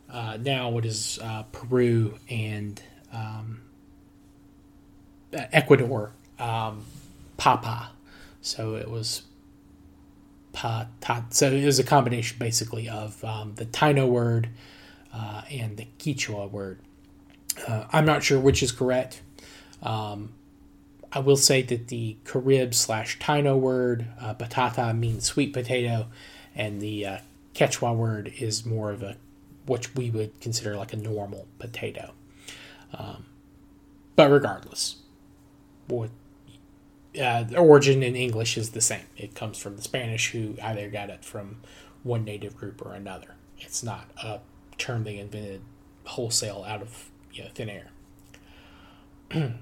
uh, 0.09 0.37
now 0.39 0.69
what 0.69 0.85
is 0.85 1.19
Peru 1.51 2.19
and 2.29 2.81
um, 3.11 3.61
Ecuador, 5.33 6.11
um, 6.37 6.85
Papa. 7.37 7.91
So 8.41 8.75
it 8.75 8.89
was 8.89 9.23
pa. 10.53 10.87
So 11.29 11.51
it 11.51 11.65
was 11.65 11.79
a 11.79 11.83
combination 11.83 12.37
basically 12.39 12.87
of 12.87 13.23
um, 13.23 13.55
the 13.55 13.65
Taino 13.65 14.07
word 14.07 14.49
uh, 15.13 15.41
and 15.51 15.77
the 15.77 15.87
Quechua 15.99 16.49
word. 16.49 16.79
Uh, 17.67 17.85
I'm 17.91 18.05
not 18.05 18.23
sure 18.23 18.39
which 18.39 18.63
is 18.63 18.71
correct. 18.71 19.21
Um, 19.81 20.33
I 21.11 21.19
will 21.19 21.37
say 21.37 21.61
that 21.61 21.89
the 21.89 22.17
Carib 22.23 22.73
slash 22.73 23.19
Taino 23.19 23.59
word, 23.59 24.07
uh, 24.19 24.33
batata, 24.33 24.97
means 24.97 25.25
sweet 25.25 25.53
potato, 25.53 26.07
and 26.55 26.81
the 26.81 27.05
uh, 27.05 27.17
Quechua 27.53 27.95
word 27.95 28.33
is 28.39 28.65
more 28.65 28.91
of 28.91 29.03
a 29.03 29.17
what 29.65 29.95
we 29.95 30.09
would 30.09 30.39
consider 30.41 30.75
like 30.75 30.91
a 30.91 30.97
normal 30.97 31.47
potato. 31.59 32.13
Um, 32.93 33.25
but 34.15 34.29
regardless, 34.29 34.97
what 35.87 36.09
uh, 37.21 37.43
the 37.43 37.57
origin 37.57 38.03
in 38.03 38.15
English 38.15 38.57
is 38.57 38.71
the 38.71 38.81
same. 38.81 39.05
It 39.17 39.35
comes 39.35 39.57
from 39.57 39.75
the 39.75 39.81
Spanish, 39.81 40.31
who 40.31 40.55
either 40.61 40.89
got 40.89 41.09
it 41.09 41.23
from 41.23 41.57
one 42.03 42.23
native 42.25 42.57
group 42.57 42.85
or 42.85 42.93
another. 42.93 43.35
It's 43.59 43.83
not 43.83 44.09
a 44.21 44.39
term 44.77 45.03
they 45.03 45.17
invented 45.17 45.61
wholesale 46.05 46.65
out 46.67 46.81
of 46.81 47.09
you 47.31 47.43
know, 47.43 47.49
thin 47.53 47.69
air. 47.69 47.87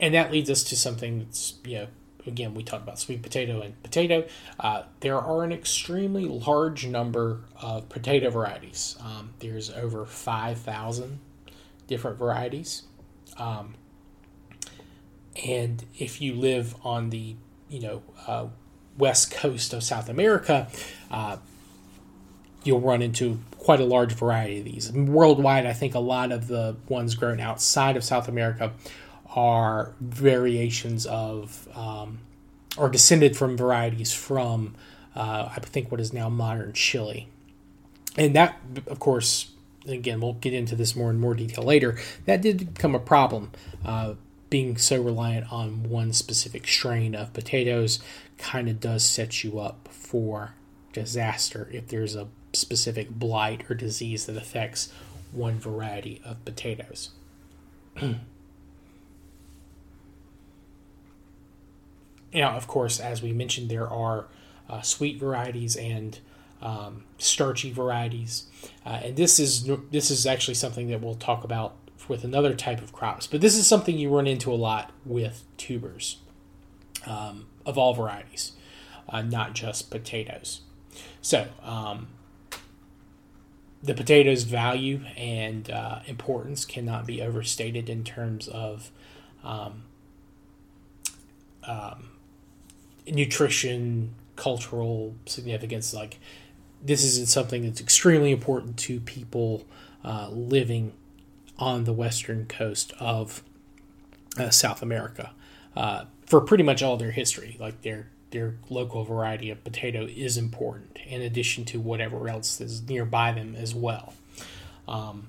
and 0.00 0.14
that 0.14 0.32
leads 0.32 0.50
us 0.50 0.62
to 0.64 0.76
something 0.76 1.20
that's 1.20 1.54
you 1.64 1.78
know 1.78 1.86
again 2.26 2.54
we 2.54 2.62
talked 2.62 2.82
about 2.82 2.98
sweet 2.98 3.22
potato 3.22 3.60
and 3.60 3.80
potato 3.82 4.26
uh, 4.60 4.82
there 5.00 5.18
are 5.18 5.44
an 5.44 5.52
extremely 5.52 6.24
large 6.24 6.86
number 6.86 7.40
of 7.60 7.88
potato 7.88 8.28
varieties 8.30 8.96
um, 9.00 9.30
there's 9.38 9.70
over 9.70 10.04
5000 10.04 11.18
different 11.86 12.18
varieties 12.18 12.82
um, 13.38 13.74
and 15.44 15.84
if 15.98 16.20
you 16.20 16.34
live 16.34 16.74
on 16.84 17.10
the 17.10 17.36
you 17.68 17.80
know 17.80 18.02
uh, 18.26 18.46
west 18.98 19.30
coast 19.32 19.72
of 19.72 19.82
south 19.82 20.08
america 20.08 20.68
uh, 21.10 21.36
you'll 22.62 22.80
run 22.80 23.02
into 23.02 23.38
quite 23.58 23.80
a 23.80 23.84
large 23.84 24.12
variety 24.12 24.58
of 24.58 24.64
these 24.64 24.92
worldwide 24.92 25.66
i 25.66 25.72
think 25.72 25.94
a 25.94 26.00
lot 26.00 26.30
of 26.30 26.48
the 26.48 26.76
ones 26.88 27.14
grown 27.14 27.40
outside 27.40 27.96
of 27.96 28.04
south 28.04 28.28
america 28.28 28.72
are 29.34 29.94
variations 30.00 31.06
of 31.06 31.68
um, 31.74 32.18
or 32.76 32.88
descended 32.88 33.36
from 33.36 33.56
varieties 33.56 34.12
from 34.12 34.74
uh, 35.14 35.48
I 35.54 35.60
think 35.60 35.90
what 35.90 36.00
is 36.00 36.12
now 36.12 36.28
modern 36.28 36.72
Chile, 36.72 37.28
and 38.16 38.34
that 38.34 38.58
of 38.86 38.98
course 38.98 39.50
again 39.86 40.20
we'll 40.20 40.32
get 40.34 40.52
into 40.54 40.74
this 40.74 40.96
more 40.96 41.10
in 41.10 41.18
more 41.18 41.34
detail 41.34 41.64
later. 41.64 41.98
That 42.24 42.42
did 42.42 42.74
become 42.74 42.94
a 42.94 43.00
problem. 43.00 43.52
Uh, 43.84 44.14
being 44.54 44.76
so 44.76 45.02
reliant 45.02 45.52
on 45.52 45.82
one 45.82 46.12
specific 46.12 46.64
strain 46.64 47.12
of 47.12 47.32
potatoes 47.32 47.98
kind 48.38 48.68
of 48.68 48.78
does 48.78 49.04
set 49.04 49.42
you 49.42 49.58
up 49.58 49.88
for 49.90 50.54
disaster 50.92 51.68
if 51.72 51.88
there's 51.88 52.14
a 52.14 52.28
specific 52.52 53.10
blight 53.10 53.68
or 53.68 53.74
disease 53.74 54.26
that 54.26 54.36
affects 54.36 54.92
one 55.32 55.58
variety 55.58 56.22
of 56.24 56.44
potatoes. 56.44 57.10
Now, 62.32 62.56
of 62.56 62.68
course, 62.68 63.00
as 63.00 63.22
we 63.22 63.32
mentioned, 63.32 63.68
there 63.68 63.88
are 63.88 64.26
uh, 64.68 64.82
sweet 64.82 65.18
varieties 65.18 65.76
and 65.76 66.18
um, 66.60 67.04
starchy 67.16 67.72
varieties, 67.72 68.46
uh, 68.84 69.00
and 69.04 69.16
this 69.16 69.38
is 69.38 69.70
this 69.92 70.10
is 70.10 70.26
actually 70.26 70.54
something 70.54 70.88
that 70.88 71.00
we'll 71.00 71.14
talk 71.14 71.44
about 71.44 71.76
with 72.08 72.24
another 72.24 72.54
type 72.54 72.82
of 72.82 72.92
crops. 72.92 73.26
But 73.26 73.40
this 73.40 73.56
is 73.56 73.66
something 73.66 73.96
you 73.96 74.14
run 74.14 74.26
into 74.26 74.52
a 74.52 74.56
lot 74.56 74.92
with 75.04 75.44
tubers 75.56 76.18
um, 77.06 77.46
of 77.66 77.78
all 77.78 77.94
varieties, 77.94 78.52
uh, 79.08 79.22
not 79.22 79.54
just 79.54 79.90
potatoes. 79.90 80.62
So, 81.20 81.48
um, 81.62 82.08
the 83.82 83.94
potato's 83.94 84.44
value 84.44 85.02
and 85.14 85.70
uh, 85.70 86.00
importance 86.06 86.64
cannot 86.64 87.06
be 87.06 87.20
overstated 87.20 87.90
in 87.90 88.02
terms 88.02 88.48
of 88.48 88.90
um, 89.42 89.82
um, 91.66 92.08
nutrition, 93.06 94.14
cultural 94.36 95.14
significance. 95.26 95.92
Like 95.92 96.18
this 96.82 97.04
isn't 97.04 97.28
something 97.28 97.62
that's 97.62 97.80
extremely 97.80 98.30
important 98.30 98.78
to 98.78 99.00
people 99.00 99.66
uh, 100.02 100.28
living 100.30 100.94
on 101.58 101.84
the 101.84 101.92
western 101.92 102.46
coast 102.46 102.92
of 102.98 103.42
uh, 104.38 104.50
South 104.50 104.82
America 104.82 105.32
uh, 105.76 106.04
for 106.26 106.40
pretty 106.40 106.64
much 106.64 106.82
all 106.82 106.96
their 106.96 107.12
history. 107.12 107.56
Like 107.58 107.82
their 107.82 108.08
their 108.30 108.56
local 108.68 109.04
variety 109.04 109.50
of 109.50 109.62
potato 109.62 110.06
is 110.06 110.36
important, 110.36 110.98
in 111.06 111.22
addition 111.22 111.64
to 111.66 111.80
whatever 111.80 112.28
else 112.28 112.60
is 112.60 112.82
nearby 112.82 113.30
them 113.30 113.54
as 113.54 113.74
well. 113.74 114.12
Um, 114.88 115.28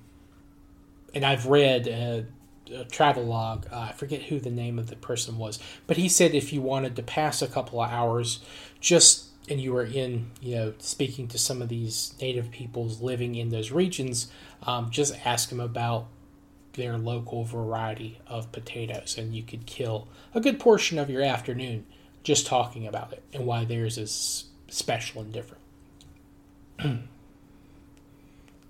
and 1.14 1.24
I've 1.24 1.46
read 1.46 1.88
a, 1.88 2.26
a 2.74 2.84
travel 2.86 3.24
log. 3.24 3.68
Uh, 3.72 3.90
I 3.90 3.92
forget 3.92 4.24
who 4.24 4.40
the 4.40 4.50
name 4.50 4.80
of 4.80 4.88
the 4.88 4.96
person 4.96 5.38
was, 5.38 5.60
but 5.86 5.98
he 5.98 6.10
said 6.10 6.34
if 6.34 6.52
you 6.52 6.62
wanted 6.62 6.96
to 6.96 7.04
pass 7.04 7.44
a 7.44 7.48
couple 7.48 7.80
of 7.80 7.92
hours, 7.92 8.44
just 8.80 9.28
and 9.48 9.62
you 9.62 9.72
were 9.72 9.86
in, 9.86 10.32
you 10.42 10.56
know, 10.56 10.74
speaking 10.80 11.28
to 11.28 11.38
some 11.38 11.62
of 11.62 11.70
these 11.70 12.16
native 12.20 12.50
peoples 12.50 13.02
living 13.02 13.36
in 13.36 13.50
those 13.50 13.72
regions, 13.72 14.32
um, 14.64 14.90
just 14.90 15.16
ask 15.26 15.50
them 15.50 15.60
about 15.60 16.08
their 16.76 16.98
local 16.98 17.44
variety 17.44 18.20
of 18.28 18.52
potatoes, 18.52 19.18
and 19.18 19.36
you 19.36 19.44
could 19.44 19.66
kill 19.66 20.08
a 20.34 20.40
good 20.40 20.60
portion 20.60 21.00
of 21.00 21.10
your 21.10 21.22
afternoon 21.22 21.86
just 22.24 22.48
talking 22.48 22.88
about 22.88 23.14
it 23.14 23.24
and 23.34 23.46
why 23.46 23.66
theirs 23.66 23.98
is 23.98 24.46
special 24.68 25.22
and 25.22 25.32
different. 25.32 25.64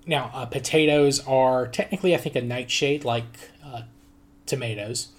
now, 0.05 0.31
uh, 0.33 0.45
potatoes 0.45 1.25
are 1.25 1.67
technically, 1.67 2.13
I 2.13 2.17
think, 2.17 2.35
a 2.35 2.41
nightshade 2.41 3.05
like 3.05 3.51
uh, 3.63 3.83
tomatoes. 4.45 5.09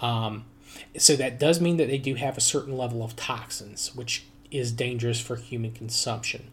Um, 0.00 0.44
so 0.96 1.16
that 1.16 1.38
does 1.38 1.60
mean 1.60 1.76
that 1.76 1.88
they 1.88 1.98
do 1.98 2.14
have 2.14 2.36
a 2.36 2.40
certain 2.40 2.76
level 2.76 3.02
of 3.02 3.16
toxins, 3.16 3.94
which 3.94 4.24
is 4.50 4.72
dangerous 4.72 5.20
for 5.20 5.36
human 5.36 5.72
consumption. 5.72 6.50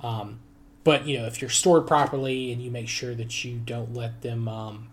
Um, 0.00 0.40
but 0.84 1.06
you 1.06 1.18
know, 1.18 1.26
if 1.26 1.40
you're 1.40 1.50
stored 1.50 1.86
properly 1.86 2.52
and 2.52 2.60
you 2.60 2.70
make 2.70 2.88
sure 2.88 3.14
that 3.14 3.44
you 3.44 3.58
don't 3.58 3.94
let 3.94 4.22
them 4.22 4.48
um, 4.48 4.88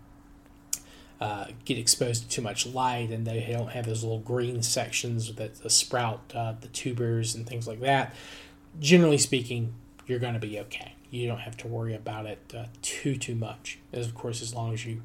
uh, 1.20 1.46
get 1.64 1.76
exposed 1.76 2.22
to 2.22 2.28
too 2.28 2.42
much 2.42 2.66
light 2.66 3.10
and 3.10 3.26
they 3.26 3.46
don't 3.52 3.70
have 3.70 3.86
those 3.86 4.02
little 4.02 4.20
green 4.20 4.62
sections 4.62 5.34
that 5.34 5.70
sprout 5.70 6.20
uh, 6.34 6.54
the 6.60 6.68
tubers 6.68 7.34
and 7.34 7.46
things 7.46 7.68
like 7.68 7.80
that, 7.80 8.14
generally 8.78 9.18
speaking, 9.18 9.74
you're 10.06 10.18
going 10.18 10.34
to 10.34 10.40
be 10.40 10.58
okay. 10.58 10.94
You 11.10 11.28
don't 11.28 11.40
have 11.40 11.56
to 11.58 11.68
worry 11.68 11.94
about 11.94 12.26
it 12.26 12.54
uh, 12.56 12.66
too 12.82 13.16
too 13.16 13.34
much. 13.34 13.78
As 13.92 14.06
of 14.06 14.14
course, 14.14 14.40
as 14.40 14.54
long 14.54 14.72
as 14.72 14.86
you 14.86 15.02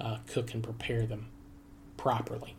uh, 0.00 0.18
cook 0.26 0.54
and 0.54 0.62
prepare 0.62 1.06
them 1.06 1.28
properly. 1.96 2.54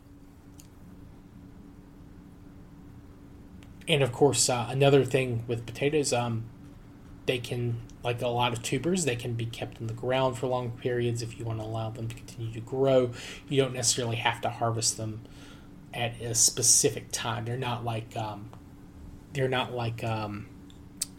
And 3.86 4.02
of 4.02 4.12
course, 4.12 4.50
uh, 4.50 4.66
another 4.68 5.04
thing 5.04 5.44
with 5.46 5.64
potatoes, 5.64 6.12
um, 6.12 6.44
they 7.24 7.38
can 7.38 7.80
like 8.08 8.22
a 8.22 8.28
lot 8.28 8.54
of 8.54 8.62
tubers, 8.62 9.04
they 9.04 9.16
can 9.16 9.34
be 9.34 9.44
kept 9.44 9.82
in 9.82 9.86
the 9.86 9.92
ground 9.92 10.38
for 10.38 10.46
long 10.46 10.70
periods 10.70 11.20
if 11.20 11.38
you 11.38 11.44
want 11.44 11.58
to 11.58 11.64
allow 11.66 11.90
them 11.90 12.08
to 12.08 12.14
continue 12.14 12.50
to 12.54 12.60
grow. 12.60 13.10
You 13.50 13.60
don't 13.60 13.74
necessarily 13.74 14.16
have 14.16 14.40
to 14.40 14.48
harvest 14.48 14.96
them 14.96 15.20
at 15.92 16.18
a 16.22 16.34
specific 16.34 17.12
time. 17.12 17.44
They're 17.44 17.58
not 17.58 17.84
like 17.84 18.16
um, 18.16 18.48
they're 19.34 19.46
not 19.46 19.74
like 19.74 20.02
um, 20.02 20.46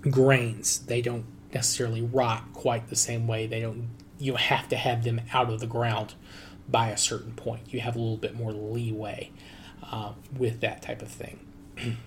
grains. 0.01 0.79
They 0.79 1.03
don't 1.03 1.25
necessarily 1.53 2.01
rot 2.01 2.53
quite 2.53 2.89
the 2.89 2.95
same 2.95 3.27
way. 3.27 3.45
They 3.45 3.59
don't. 3.59 3.89
You 4.17 4.35
have 4.37 4.67
to 4.69 4.75
have 4.75 5.03
them 5.03 5.21
out 5.31 5.51
of 5.51 5.59
the 5.59 5.67
ground 5.67 6.15
by 6.67 6.89
a 6.89 6.97
certain 6.97 7.33
point. 7.33 7.71
You 7.71 7.81
have 7.81 7.95
a 7.95 7.99
little 7.99 8.17
bit 8.17 8.33
more 8.33 8.51
leeway 8.51 9.29
uh, 9.83 10.13
with 10.35 10.61
that 10.61 10.81
type 10.81 11.03
of 11.03 11.09
thing. 11.09 11.39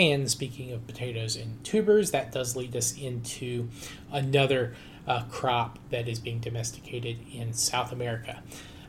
And 0.00 0.30
speaking 0.30 0.72
of 0.72 0.86
potatoes 0.86 1.36
and 1.36 1.62
tubers, 1.62 2.12
that 2.12 2.32
does 2.32 2.56
lead 2.56 2.74
us 2.74 2.96
into 2.96 3.68
another 4.10 4.74
uh, 5.06 5.24
crop 5.24 5.78
that 5.90 6.08
is 6.08 6.18
being 6.18 6.38
domesticated 6.38 7.18
in 7.34 7.52
South 7.52 7.92
America. 7.92 8.42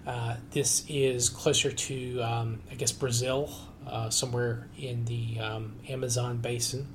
Uh, 0.07 0.37
this 0.51 0.85
is 0.87 1.27
closer 1.27 1.69
to, 1.69 2.21
um, 2.21 2.61
I 2.71 2.75
guess, 2.75 2.93
Brazil, 2.93 3.53
uh, 3.85 4.09
somewhere 4.09 4.69
in 4.79 5.03
the 5.03 5.37
um, 5.41 5.73
Amazon 5.89 6.37
basin. 6.37 6.87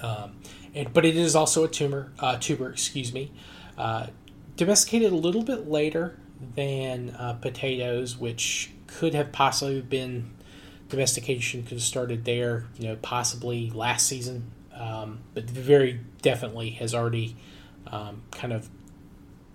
Um, 0.00 0.36
and, 0.72 0.94
but 0.94 1.04
it 1.04 1.16
is 1.16 1.34
also 1.34 1.64
a 1.64 1.68
tumor, 1.68 2.12
uh, 2.20 2.38
tuber, 2.38 2.70
excuse 2.70 3.12
me, 3.12 3.32
uh, 3.76 4.06
domesticated 4.54 5.10
a 5.10 5.16
little 5.16 5.42
bit 5.42 5.68
later 5.68 6.16
than 6.54 7.10
uh, 7.10 7.32
potatoes, 7.32 8.16
which 8.16 8.70
could 8.86 9.14
have 9.14 9.32
possibly 9.32 9.80
been 9.80 10.30
domestication 10.88 11.62
could 11.62 11.72
have 11.72 11.82
started 11.82 12.24
there, 12.24 12.66
you 12.78 12.88
know, 12.88 12.96
possibly 12.96 13.70
last 13.70 14.06
season, 14.06 14.50
um, 14.74 15.20
but 15.34 15.48
very 15.48 16.00
definitely 16.22 16.70
has 16.70 16.94
already 16.94 17.36
um, 17.86 18.22
kind 18.30 18.52
of 18.52 18.68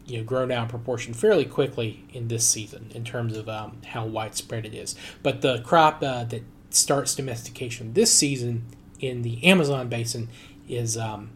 you 0.06 0.17
know 0.17 0.24
grown 0.24 0.52
out 0.52 0.70
proportion 0.70 1.13
fairly 1.13 1.46
quickly 1.46 2.04
in 2.12 2.28
this 2.28 2.48
season 2.48 2.91
in 2.94 3.04
terms 3.04 3.38
of 3.38 3.48
um, 3.48 3.78
how 3.88 4.06
widespread 4.06 4.65
it 4.65 4.74
is. 4.74 4.96
But 5.24 5.41
the 5.41 5.62
crop 5.62 6.04
uh, 6.04 6.26
that 6.26 6.44
starts 6.70 7.15
domestication 7.15 7.94
this 7.94 8.13
season 8.13 8.65
in 9.00 9.22
the 9.22 9.44
Amazon 9.46 9.89
basin 9.89 10.30
is 10.67 10.98
um, 10.98 11.32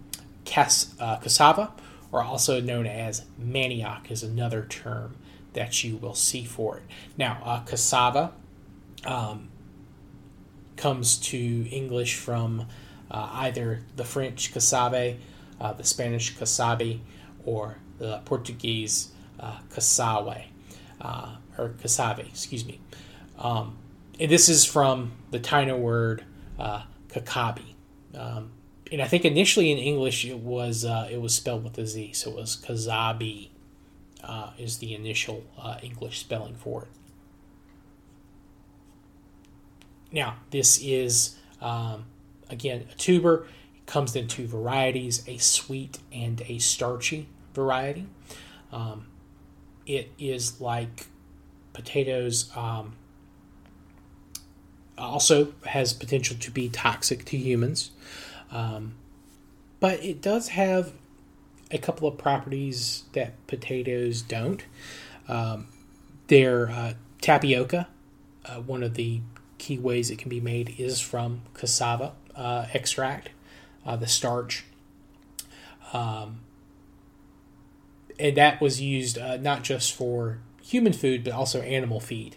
uh, 1.00 1.18
cassava, 1.18 1.74
or 2.12 2.24
also 2.24 2.62
known 2.62 2.86
as 2.86 3.26
manioc, 3.42 4.12
is 4.12 4.24
another 4.24 4.66
term 4.70 5.16
that 5.54 5.84
you 5.84 5.98
will 5.98 6.16
see 6.16 6.44
for 6.44 6.78
it. 6.78 6.84
Now, 7.18 7.42
uh, 7.44 7.60
cassava 7.62 8.34
um, 9.06 9.50
comes 10.78 11.18
to 11.18 11.68
English 11.70 12.16
from 12.16 12.68
uh, 13.10 13.30
either 13.34 13.82
the 13.96 14.04
French 14.04 14.54
cassave, 14.54 15.18
uh, 15.60 15.74
the 15.74 15.84
Spanish 15.84 16.36
casabe, 16.36 17.00
or 17.46 17.78
the 17.98 18.20
Portuguese 18.26 19.12
uh, 19.40 19.58
casawe, 19.70 20.46
uh, 21.02 21.36
or 21.58 21.70
cassave, 21.70 22.28
excuse 22.28 22.66
me. 22.66 22.80
Um, 23.38 23.78
and 24.20 24.32
this 24.32 24.50
is 24.50 24.66
from 24.66 25.14
the 25.32 25.40
Taino 25.40 25.78
word 25.78 26.24
uh, 26.58 26.84
kakabi. 27.10 27.76
Um, 28.14 28.52
and 28.92 29.02
I 29.02 29.08
think 29.08 29.26
initially 29.26 29.72
in 29.72 29.78
English 29.78 30.26
it 30.26 30.40
was 30.40 30.86
uh, 30.86 31.08
it 31.12 31.20
was 31.20 31.34
spelled 31.34 31.64
with 31.64 31.78
a 31.78 31.86
Z, 31.86 32.14
so 32.14 32.32
it 32.32 32.36
was 32.36 32.56
kazabi 32.56 33.50
uh, 34.24 34.52
is 34.58 34.78
the 34.78 34.94
initial 34.96 35.44
English 35.82 36.20
spelling 36.20 36.56
for 36.56 36.84
it. 36.84 37.05
Now, 40.16 40.38
this 40.50 40.80
is, 40.82 41.36
um, 41.62 42.06
again, 42.50 42.88
a 42.90 42.96
tuber. 42.96 43.48
It 43.76 43.86
comes 43.86 44.16
in 44.16 44.30
two 44.30 44.48
varieties 44.48 45.22
a 45.28 45.38
sweet 45.38 46.00
and 46.10 46.42
a 46.48 46.58
starchy 46.60 47.28
variety. 47.54 48.08
Um, 48.72 49.08
it 49.86 50.10
is 50.18 50.62
like 50.62 51.08
potatoes, 51.74 52.50
um, 52.56 52.94
also 54.98 55.54
has 55.66 55.92
potential 55.92 56.38
to 56.40 56.50
be 56.50 56.70
toxic 56.70 57.26
to 57.26 57.38
humans. 57.38 57.92
Um, 58.52 58.94
but 59.82 60.02
it 60.02 60.22
does 60.22 60.48
have 60.48 60.94
a 61.72 61.78
couple 61.78 62.08
of 62.08 62.18
properties 62.18 63.04
that 63.12 63.34
potatoes 63.48 64.22
don't. 64.22 64.64
Um, 65.28 65.68
they're 66.28 66.70
uh, 66.70 66.94
tapioca, 67.20 67.90
uh, 68.46 68.62
one 68.62 68.82
of 68.82 68.94
the 68.94 69.20
key 69.66 69.80
ways 69.80 70.12
it 70.12 70.20
can 70.20 70.30
be 70.30 70.40
made 70.40 70.76
is 70.78 71.02
from 71.02 71.42
cassava 71.56 72.14
uh, 72.36 72.68
extract, 72.74 73.32
uh, 73.84 73.96
the 73.96 74.06
starch. 74.06 74.64
Um, 75.92 76.42
and 78.20 78.38
that 78.38 78.62
was 78.62 78.80
used 78.80 79.18
uh, 79.18 79.38
not 79.38 79.64
just 79.64 79.94
for 79.94 80.38
human 80.62 80.94
food, 80.94 81.24
but 81.24 81.34
also 81.34 81.62
animal 81.62 82.00
feed, 82.00 82.36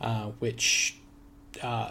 uh, 0.00 0.26
which, 0.38 0.98
uh, 1.62 1.90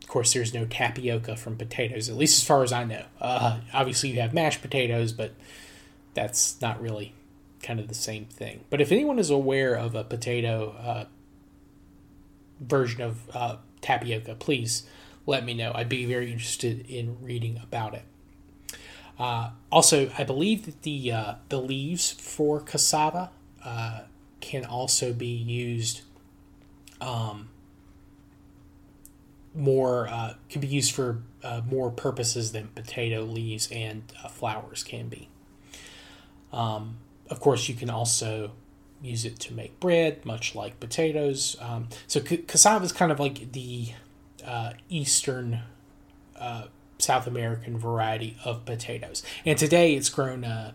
of 0.00 0.08
course, 0.08 0.32
there's 0.32 0.54
no 0.54 0.66
tapioca 0.66 1.34
from 1.34 1.56
potatoes, 1.56 2.08
at 2.08 2.16
least 2.16 2.40
as 2.40 2.46
far 2.46 2.62
as 2.62 2.72
I 2.72 2.84
know. 2.84 3.06
Uh, 3.20 3.58
obviously, 3.74 4.10
you 4.10 4.20
have 4.20 4.32
mashed 4.32 4.62
potatoes, 4.62 5.12
but 5.12 5.32
that's 6.14 6.60
not 6.60 6.80
really 6.80 7.12
kind 7.60 7.80
of 7.80 7.88
the 7.88 7.94
same 7.94 8.26
thing. 8.26 8.60
But 8.70 8.80
if 8.80 8.92
anyone 8.92 9.18
is 9.18 9.30
aware 9.30 9.74
of 9.74 9.96
a 9.96 10.04
potato 10.04 11.08
version 12.60 13.02
of 13.02 13.58
tapioca, 13.80 14.34
please 14.34 14.84
let 15.26 15.44
me 15.44 15.54
know. 15.54 15.72
I'd 15.74 15.88
be 15.88 16.04
very 16.04 16.32
interested 16.32 16.86
in 16.88 17.16
reading 17.22 17.60
about 17.62 17.94
it. 17.94 18.04
Uh, 19.18 19.50
also, 19.70 20.10
I 20.16 20.24
believe 20.24 20.66
that 20.66 20.82
the 20.82 21.12
uh, 21.12 21.34
the 21.48 21.60
leaves 21.60 22.10
for 22.10 22.60
cassava 22.60 23.30
uh, 23.64 24.02
can 24.40 24.64
also 24.64 25.12
be 25.12 25.26
used 25.26 26.02
um, 27.00 27.48
more 29.54 30.08
uh, 30.08 30.34
can 30.48 30.60
be 30.60 30.68
used 30.68 30.94
for 30.94 31.22
uh, 31.42 31.60
more 31.68 31.90
purposes 31.90 32.52
than 32.52 32.68
potato 32.68 33.22
leaves 33.22 33.68
and 33.72 34.02
uh, 34.22 34.28
flowers 34.28 34.82
can 34.82 35.08
be. 35.08 35.28
Um, 36.52 36.98
of 37.28 37.40
course, 37.40 37.68
you 37.68 37.74
can 37.74 37.90
also 37.90 38.52
use 39.00 39.24
it 39.24 39.38
to 39.40 39.52
make 39.52 39.78
bread, 39.80 40.24
much 40.24 40.54
like 40.54 40.80
potatoes. 40.80 41.56
Um, 41.60 41.88
so 42.06 42.20
cassava 42.20 42.84
is 42.84 42.92
kind 42.92 43.12
of 43.12 43.20
like 43.20 43.52
the 43.52 43.90
uh, 44.44 44.72
eastern 44.88 45.60
uh, 46.36 46.64
South 46.98 47.26
American 47.26 47.78
variety 47.78 48.36
of 48.44 48.64
potatoes, 48.64 49.22
and 49.44 49.58
today 49.58 49.94
it's 49.94 50.08
grown 50.08 50.44
uh, 50.44 50.72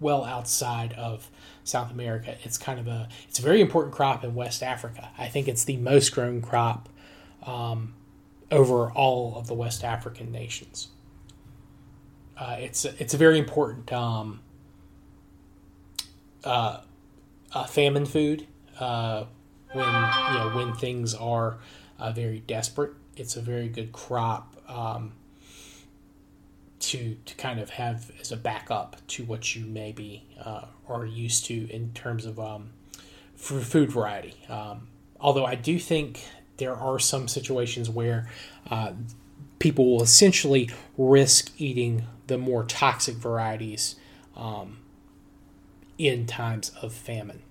well 0.00 0.24
outside 0.24 0.92
of 0.92 1.30
South 1.64 1.90
America. 1.90 2.36
It's 2.44 2.58
kind 2.58 2.78
of 2.78 2.86
a 2.86 3.08
it's 3.28 3.38
a 3.38 3.42
very 3.42 3.60
important 3.60 3.94
crop 3.94 4.24
in 4.24 4.34
West 4.34 4.62
Africa. 4.62 5.10
I 5.18 5.28
think 5.28 5.48
it's 5.48 5.64
the 5.64 5.78
most 5.78 6.14
grown 6.14 6.42
crop 6.42 6.88
um, 7.44 7.94
over 8.50 8.90
all 8.90 9.36
of 9.36 9.46
the 9.46 9.54
West 9.54 9.84
African 9.84 10.30
nations. 10.30 10.88
Uh, 12.36 12.56
it's 12.58 12.84
it's 12.84 13.14
a 13.14 13.16
very 13.16 13.38
important 13.38 13.92
um, 13.92 14.40
uh, 17.54 17.64
famine 17.64 18.06
food 18.06 18.46
uh, 18.78 19.24
when 19.72 19.86
you 19.86 20.38
know 20.38 20.52
when 20.54 20.74
things 20.74 21.14
are 21.14 21.58
uh, 21.98 22.12
very 22.12 22.40
desperate. 22.40 22.92
It's 23.16 23.36
a 23.36 23.40
very 23.40 23.68
good 23.68 23.92
crop 23.92 24.56
um, 24.68 25.12
to 26.80 27.16
to 27.24 27.34
kind 27.36 27.60
of 27.60 27.70
have 27.70 28.10
as 28.20 28.32
a 28.32 28.36
backup 28.36 28.96
to 29.08 29.24
what 29.24 29.54
you 29.54 29.64
maybe 29.64 30.26
uh, 30.42 30.66
are 30.88 31.06
used 31.06 31.46
to 31.46 31.70
in 31.70 31.92
terms 31.92 32.26
of 32.26 32.38
um, 32.38 32.70
food 33.36 33.90
variety. 33.90 34.34
Um, 34.48 34.88
although 35.20 35.46
I 35.46 35.54
do 35.54 35.78
think 35.78 36.24
there 36.56 36.74
are 36.74 36.98
some 36.98 37.28
situations 37.28 37.88
where 37.88 38.28
uh, 38.70 38.92
people 39.58 39.90
will 39.90 40.02
essentially 40.02 40.70
risk 40.96 41.52
eating 41.58 42.04
the 42.26 42.38
more 42.38 42.64
toxic 42.64 43.16
varieties 43.16 43.96
um, 44.36 44.78
in 45.98 46.26
times 46.26 46.72
of 46.80 46.92
famine. 46.92 47.42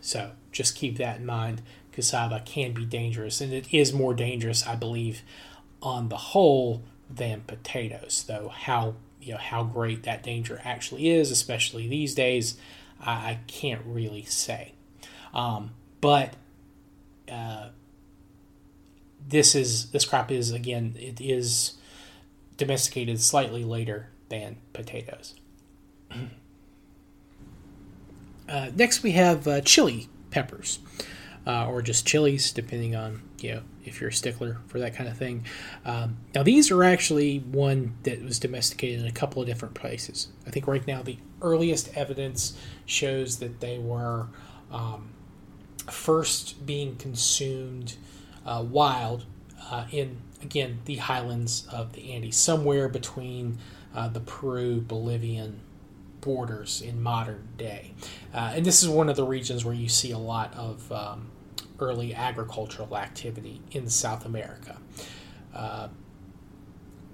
So 0.00 0.32
just 0.52 0.76
keep 0.76 0.98
that 0.98 1.18
in 1.18 1.26
mind. 1.26 1.62
Cassava 1.92 2.42
can 2.44 2.72
be 2.72 2.84
dangerous, 2.84 3.40
and 3.40 3.52
it 3.52 3.72
is 3.72 3.92
more 3.92 4.14
dangerous, 4.14 4.66
I 4.66 4.76
believe, 4.76 5.22
on 5.82 6.08
the 6.08 6.16
whole 6.16 6.82
than 7.08 7.42
potatoes. 7.46 8.24
Though 8.26 8.48
how 8.48 8.96
you 9.20 9.32
know 9.32 9.38
how 9.38 9.64
great 9.64 10.02
that 10.04 10.22
danger 10.22 10.60
actually 10.64 11.08
is, 11.10 11.30
especially 11.30 11.88
these 11.88 12.14
days, 12.14 12.56
I, 13.00 13.12
I 13.12 13.38
can't 13.46 13.82
really 13.84 14.24
say. 14.24 14.74
Um, 15.34 15.72
but 16.00 16.34
uh, 17.30 17.70
this 19.26 19.54
is 19.54 19.90
this 19.90 20.04
crop 20.04 20.30
is 20.30 20.52
again 20.52 20.94
it 20.98 21.20
is 21.20 21.74
domesticated 22.56 23.20
slightly 23.20 23.64
later 23.64 24.10
than 24.28 24.56
potatoes. 24.72 25.34
Uh, 28.48 28.70
next, 28.74 29.02
we 29.02 29.12
have 29.12 29.46
uh, 29.48 29.60
chili 29.60 30.08
peppers, 30.30 30.78
uh, 31.46 31.68
or 31.68 31.82
just 31.82 32.06
chilies, 32.06 32.52
depending 32.52 32.94
on 32.94 33.22
you 33.38 33.54
know 33.54 33.62
if 33.84 34.00
you're 34.00 34.10
a 34.10 34.12
stickler 34.12 34.58
for 34.66 34.78
that 34.78 34.94
kind 34.94 35.08
of 35.08 35.16
thing. 35.16 35.44
Um, 35.84 36.16
now, 36.34 36.42
these 36.42 36.70
are 36.70 36.82
actually 36.84 37.38
one 37.38 37.94
that 38.02 38.22
was 38.22 38.38
domesticated 38.38 39.00
in 39.00 39.06
a 39.06 39.12
couple 39.12 39.40
of 39.40 39.48
different 39.48 39.74
places. 39.74 40.28
I 40.46 40.50
think 40.50 40.66
right 40.66 40.86
now 40.86 41.02
the 41.02 41.18
earliest 41.42 41.96
evidence 41.96 42.58
shows 42.84 43.38
that 43.38 43.60
they 43.60 43.78
were 43.78 44.26
um, 44.70 45.10
first 45.90 46.66
being 46.66 46.96
consumed 46.96 47.96
uh, 48.44 48.64
wild 48.68 49.24
uh, 49.70 49.86
in 49.90 50.18
again 50.42 50.78
the 50.84 50.96
highlands 50.96 51.66
of 51.72 51.92
the 51.92 52.12
Andes, 52.12 52.36
somewhere 52.36 52.88
between 52.88 53.58
uh, 53.94 54.08
the 54.08 54.20
Peru 54.20 54.80
Bolivian 54.80 55.60
borders 56.26 56.82
in 56.82 57.00
modern 57.00 57.48
day. 57.56 57.94
Uh, 58.34 58.52
and 58.56 58.66
this 58.66 58.82
is 58.82 58.88
one 58.88 59.08
of 59.08 59.14
the 59.14 59.24
regions 59.24 59.64
where 59.64 59.74
you 59.74 59.88
see 59.88 60.10
a 60.10 60.18
lot 60.18 60.52
of 60.54 60.90
um, 60.90 61.30
early 61.78 62.12
agricultural 62.12 62.96
activity 62.96 63.62
in 63.70 63.88
South 63.88 64.26
America. 64.26 64.76
Uh, 65.54 65.86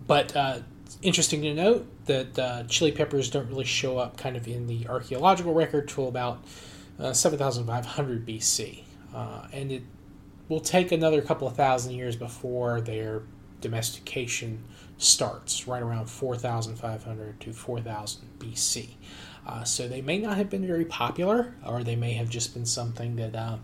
but 0.07 0.35
uh, 0.35 0.61
interesting 1.03 1.43
to 1.43 1.53
note 1.53 1.87
that 2.07 2.39
uh, 2.39 2.63
chili 2.65 2.91
peppers 2.91 3.29
don't 3.29 3.49
really 3.49 3.67
show 3.67 3.99
up 3.99 4.17
kind 4.17 4.35
of 4.35 4.49
in 4.49 4.67
the 4.67 4.89
archaeological 4.89 5.53
record 5.53 5.89
till 5.89 6.09
about 6.09 6.43
uh, 6.99 7.13
7500 7.13 8.27
BC. 8.27 8.83
Uh, 9.15 9.47
and 9.53 9.71
it 9.71 9.83
will 10.49 10.61
take 10.61 10.91
another 10.91 11.21
couple 11.21 11.47
of 11.47 11.55
thousand 11.55 11.93
years 11.93 12.17
before 12.17 12.81
their 12.81 13.25
domestication 13.61 14.65
starts 15.03 15.67
right 15.67 15.83
around 15.83 16.09
4,500 16.09 17.41
to 17.41 17.53
4,000 17.53 18.29
BC. 18.39 18.91
Uh, 19.47 19.65
so 19.65 19.89
they 19.89 20.01
may 20.01 20.19
not 20.19 20.37
have 20.37 20.49
been 20.49 20.67
very 20.67 20.85
popular, 20.85 21.55
or 21.67 21.83
they 21.83 21.97
may 21.97 22.13
have 22.13 22.29
just 22.29 22.55
been 22.55 22.67
something 22.67 23.17
that 23.17 23.35
uh, 23.35 23.57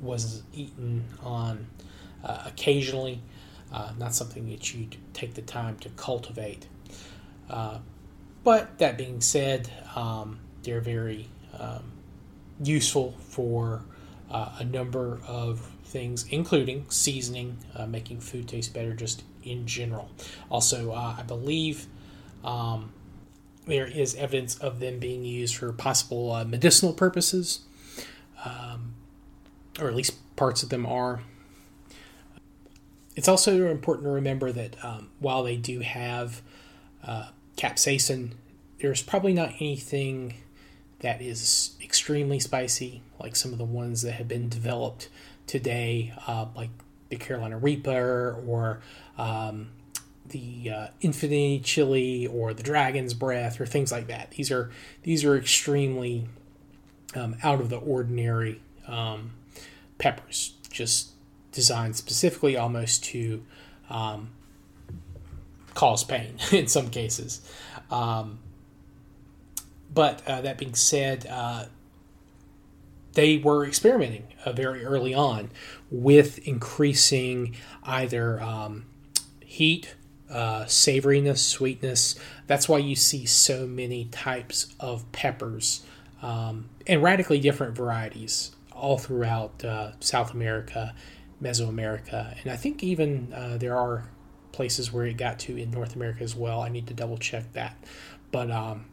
was 0.00 0.42
eaten 0.52 1.04
on 1.22 1.66
uh, 2.22 2.42
occasionally, 2.46 3.22
uh, 3.72 3.92
not 3.98 4.14
something 4.14 4.48
that 4.50 4.74
you'd 4.74 4.96
take 5.14 5.34
the 5.34 5.42
time 5.42 5.76
to 5.78 5.88
cultivate. 5.90 6.66
Uh, 7.48 7.78
but 8.42 8.78
that 8.78 8.98
being 8.98 9.22
said, 9.22 9.70
um, 9.96 10.38
they're 10.62 10.80
very 10.80 11.28
um, 11.58 11.92
useful 12.62 13.14
for 13.20 13.82
uh, 14.30 14.56
a 14.58 14.64
number 14.64 15.20
of 15.26 15.60
things, 15.84 16.26
including 16.28 16.84
seasoning, 16.90 17.56
making 17.88 18.20
food 18.20 18.48
taste 18.48 18.74
better, 18.74 18.92
just 18.92 19.22
in 19.44 19.66
general. 19.66 20.10
Also, 20.50 20.92
uh, 20.92 21.16
I 21.18 21.22
believe 21.22 21.86
um, 22.44 22.92
there 23.66 23.86
is 23.86 24.14
evidence 24.16 24.58
of 24.58 24.80
them 24.80 24.98
being 24.98 25.24
used 25.24 25.56
for 25.56 25.72
possible 25.72 26.32
uh, 26.32 26.44
medicinal 26.44 26.92
purposes, 26.92 27.60
um, 28.44 28.94
or 29.80 29.88
at 29.88 29.94
least 29.94 30.36
parts 30.36 30.62
of 30.62 30.68
them 30.68 30.86
are. 30.86 31.20
It's 33.16 33.28
also 33.28 33.70
important 33.70 34.06
to 34.06 34.10
remember 34.10 34.50
that 34.52 34.82
um, 34.84 35.10
while 35.20 35.44
they 35.44 35.56
do 35.56 35.80
have 35.80 36.42
uh, 37.06 37.28
capsaicin, 37.56 38.32
there's 38.80 39.02
probably 39.02 39.32
not 39.32 39.50
anything 39.60 40.34
that 40.98 41.22
is 41.22 41.76
extremely 41.82 42.40
spicy 42.40 43.02
like 43.20 43.36
some 43.36 43.52
of 43.52 43.58
the 43.58 43.64
ones 43.64 44.02
that 44.02 44.12
have 44.12 44.26
been 44.26 44.48
developed 44.48 45.08
today, 45.46 46.12
uh, 46.26 46.46
like 46.56 46.70
the 47.08 47.16
Carolina 47.16 47.58
Reaper 47.58 48.42
or 48.46 48.80
um, 49.18 49.68
the 50.26 50.70
uh, 50.70 50.86
Infinity 51.00 51.60
Chili 51.60 52.26
or 52.26 52.54
the 52.54 52.62
Dragon's 52.62 53.14
Breath 53.14 53.60
or 53.60 53.66
things 53.66 53.92
like 53.92 54.06
that. 54.08 54.32
These 54.32 54.50
are 54.50 54.70
these 55.02 55.24
are 55.24 55.36
extremely 55.36 56.26
um, 57.14 57.36
out 57.42 57.60
of 57.60 57.70
the 57.70 57.76
ordinary 57.76 58.60
um, 58.86 59.32
peppers, 59.98 60.54
just 60.70 61.10
designed 61.52 61.96
specifically 61.96 62.56
almost 62.56 63.04
to 63.04 63.44
um, 63.90 64.30
cause 65.74 66.04
pain 66.04 66.38
in 66.52 66.66
some 66.66 66.90
cases. 66.90 67.40
Um, 67.90 68.38
but 69.92 70.26
uh, 70.26 70.40
that 70.40 70.58
being 70.58 70.74
said, 70.74 71.26
uh, 71.30 71.66
they 73.12 73.38
were 73.38 73.64
experimenting 73.64 74.24
uh, 74.44 74.52
very 74.52 74.84
early 74.84 75.14
on 75.14 75.50
with 75.90 76.38
increasing 76.48 77.54
either 77.84 78.40
um, 78.40 78.86
heat, 79.54 79.94
uh, 80.28 80.64
savoriness, 80.64 81.38
sweetness. 81.38 82.16
That's 82.48 82.68
why 82.68 82.78
you 82.78 82.96
see 82.96 83.24
so 83.24 83.66
many 83.66 84.06
types 84.06 84.74
of 84.80 85.10
peppers 85.12 85.84
um, 86.22 86.68
and 86.86 87.02
radically 87.02 87.38
different 87.38 87.76
varieties 87.76 88.50
all 88.72 88.98
throughout 88.98 89.64
uh, 89.64 89.92
South 90.00 90.34
America, 90.34 90.94
Mesoamerica, 91.40 92.36
and 92.42 92.50
I 92.50 92.56
think 92.56 92.82
even 92.82 93.32
uh, 93.32 93.56
there 93.58 93.76
are 93.76 94.08
places 94.50 94.92
where 94.92 95.06
it 95.06 95.16
got 95.16 95.38
to 95.40 95.56
in 95.56 95.70
North 95.70 95.94
America 95.94 96.24
as 96.24 96.34
well. 96.34 96.60
I 96.60 96.68
need 96.68 96.88
to 96.88 96.94
double 96.94 97.18
check 97.18 97.52
that, 97.52 97.76
but 98.32 98.50
um, 98.50 98.86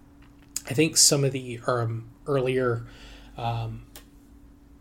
I 0.69 0.73
think 0.73 0.95
some 0.95 1.23
of 1.23 1.31
the 1.31 1.59
um, 1.65 2.09
earlier 2.27 2.85
um, 3.35 3.83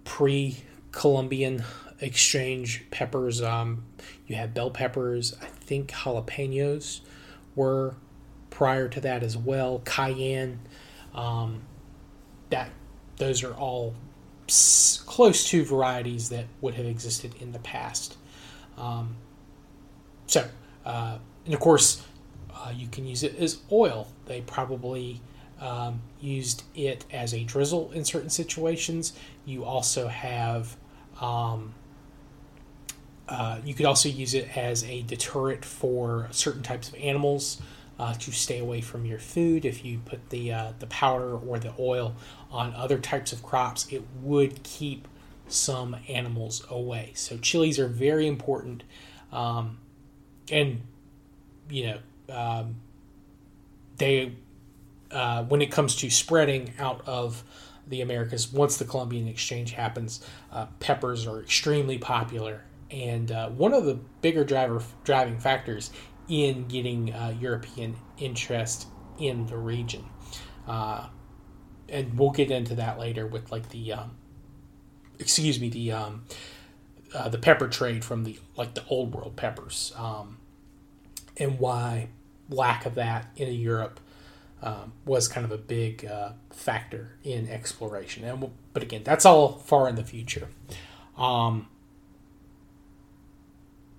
pre 0.04 0.58
Columbian 0.92 1.64
exchange 2.00 2.84
peppers. 2.90 3.42
Um, 3.42 3.84
you 4.26 4.36
have 4.36 4.54
bell 4.54 4.70
peppers. 4.70 5.36
I 5.40 5.46
think 5.70 5.92
jalapenos 5.92 7.00
were 7.54 7.94
prior 8.50 8.88
to 8.88 9.00
that 9.00 9.22
as 9.22 9.36
well. 9.36 9.80
Cayenne. 9.84 10.58
Um, 11.14 11.62
that 12.50 12.70
those 13.16 13.44
are 13.44 13.54
all 13.54 13.94
close 15.06 15.48
to 15.50 15.64
varieties 15.64 16.28
that 16.30 16.46
would 16.60 16.74
have 16.74 16.86
existed 16.86 17.32
in 17.40 17.52
the 17.52 17.60
past. 17.60 18.16
Um, 18.76 19.14
so, 20.26 20.48
uh, 20.84 21.18
and 21.44 21.54
of 21.54 21.60
course, 21.60 22.02
uh, 22.52 22.72
you 22.74 22.88
can 22.88 23.06
use 23.06 23.22
it 23.22 23.38
as 23.38 23.60
oil. 23.70 24.08
They 24.26 24.40
probably 24.40 25.20
um, 25.60 26.02
used 26.20 26.64
it 26.74 27.04
as 27.12 27.32
a 27.32 27.44
drizzle 27.44 27.92
in 27.92 28.04
certain 28.04 28.30
situations. 28.30 29.12
You 29.44 29.64
also 29.64 30.08
have, 30.08 30.76
um, 31.20 31.74
uh, 33.30 33.58
you 33.64 33.74
could 33.74 33.86
also 33.86 34.08
use 34.08 34.34
it 34.34 34.56
as 34.56 34.84
a 34.84 35.02
deterrent 35.02 35.64
for 35.64 36.28
certain 36.30 36.62
types 36.62 36.88
of 36.88 36.94
animals. 36.96 37.62
uh, 38.00 38.14
to 38.14 38.32
stay 38.32 38.58
away 38.58 38.80
from 38.80 39.04
your 39.04 39.18
food. 39.18 39.66
If 39.66 39.84
you 39.84 39.98
put 39.98 40.30
the 40.30 40.52
uh, 40.52 40.72
the 40.78 40.86
powder 40.86 41.36
or 41.36 41.58
the 41.58 41.74
oil 41.78 42.14
on 42.50 42.72
other 42.74 42.98
types 42.98 43.30
of 43.30 43.42
crops, 43.42 43.86
it 43.92 44.02
would 44.22 44.62
keep 44.62 45.06
some 45.48 45.94
animals 46.08 46.64
away. 46.70 47.12
So 47.14 47.36
chilies 47.36 47.78
are 47.78 47.88
very 47.88 48.26
important, 48.26 48.84
um, 49.32 49.76
and 50.50 50.80
you 51.68 51.88
know 51.88 52.34
um, 52.34 52.76
they 53.98 54.32
uh, 55.10 55.44
when 55.44 55.60
it 55.60 55.70
comes 55.70 55.94
to 55.96 56.08
spreading 56.08 56.72
out 56.78 57.02
of 57.06 57.44
the 57.86 58.00
Americas, 58.00 58.50
once 58.50 58.78
the 58.78 58.86
Columbian 58.86 59.28
Exchange 59.28 59.72
happens, 59.72 60.24
uh, 60.52 60.66
peppers 60.78 61.26
are 61.26 61.40
extremely 61.40 61.98
popular. 61.98 62.62
And 62.90 63.30
uh, 63.30 63.50
one 63.50 63.72
of 63.72 63.84
the 63.84 63.94
bigger 64.20 64.44
driver 64.44 64.82
driving 65.04 65.38
factors 65.38 65.90
in 66.28 66.66
getting 66.68 67.12
uh, 67.12 67.34
European 67.38 67.96
interest 68.18 68.86
in 69.18 69.46
the 69.46 69.56
region. 69.56 70.04
Uh, 70.66 71.08
and 71.88 72.18
we'll 72.18 72.30
get 72.30 72.50
into 72.50 72.76
that 72.76 72.98
later 72.98 73.26
with 73.26 73.50
like 73.50 73.68
the, 73.70 73.92
um, 73.92 74.12
excuse 75.18 75.60
me, 75.60 75.68
the 75.68 75.92
um, 75.92 76.24
uh, 77.12 77.28
the 77.28 77.38
pepper 77.38 77.68
trade 77.68 78.04
from 78.04 78.24
the 78.24 78.38
like 78.56 78.74
the 78.74 78.84
old 78.86 79.12
world 79.12 79.34
peppers, 79.34 79.92
um, 79.96 80.38
and 81.36 81.58
why 81.58 82.08
lack 82.48 82.86
of 82.86 82.94
that 82.94 83.26
in 83.36 83.52
Europe 83.52 83.98
um, 84.62 84.92
was 85.04 85.26
kind 85.26 85.44
of 85.44 85.50
a 85.50 85.58
big 85.58 86.04
uh, 86.04 86.32
factor 86.50 87.16
in 87.24 87.48
exploration. 87.48 88.24
And 88.24 88.40
we'll, 88.40 88.52
but 88.72 88.82
again, 88.82 89.02
that's 89.04 89.24
all 89.24 89.58
far 89.58 89.88
in 89.88 89.96
the 89.96 90.04
future. 90.04 90.48
Um, 91.16 91.68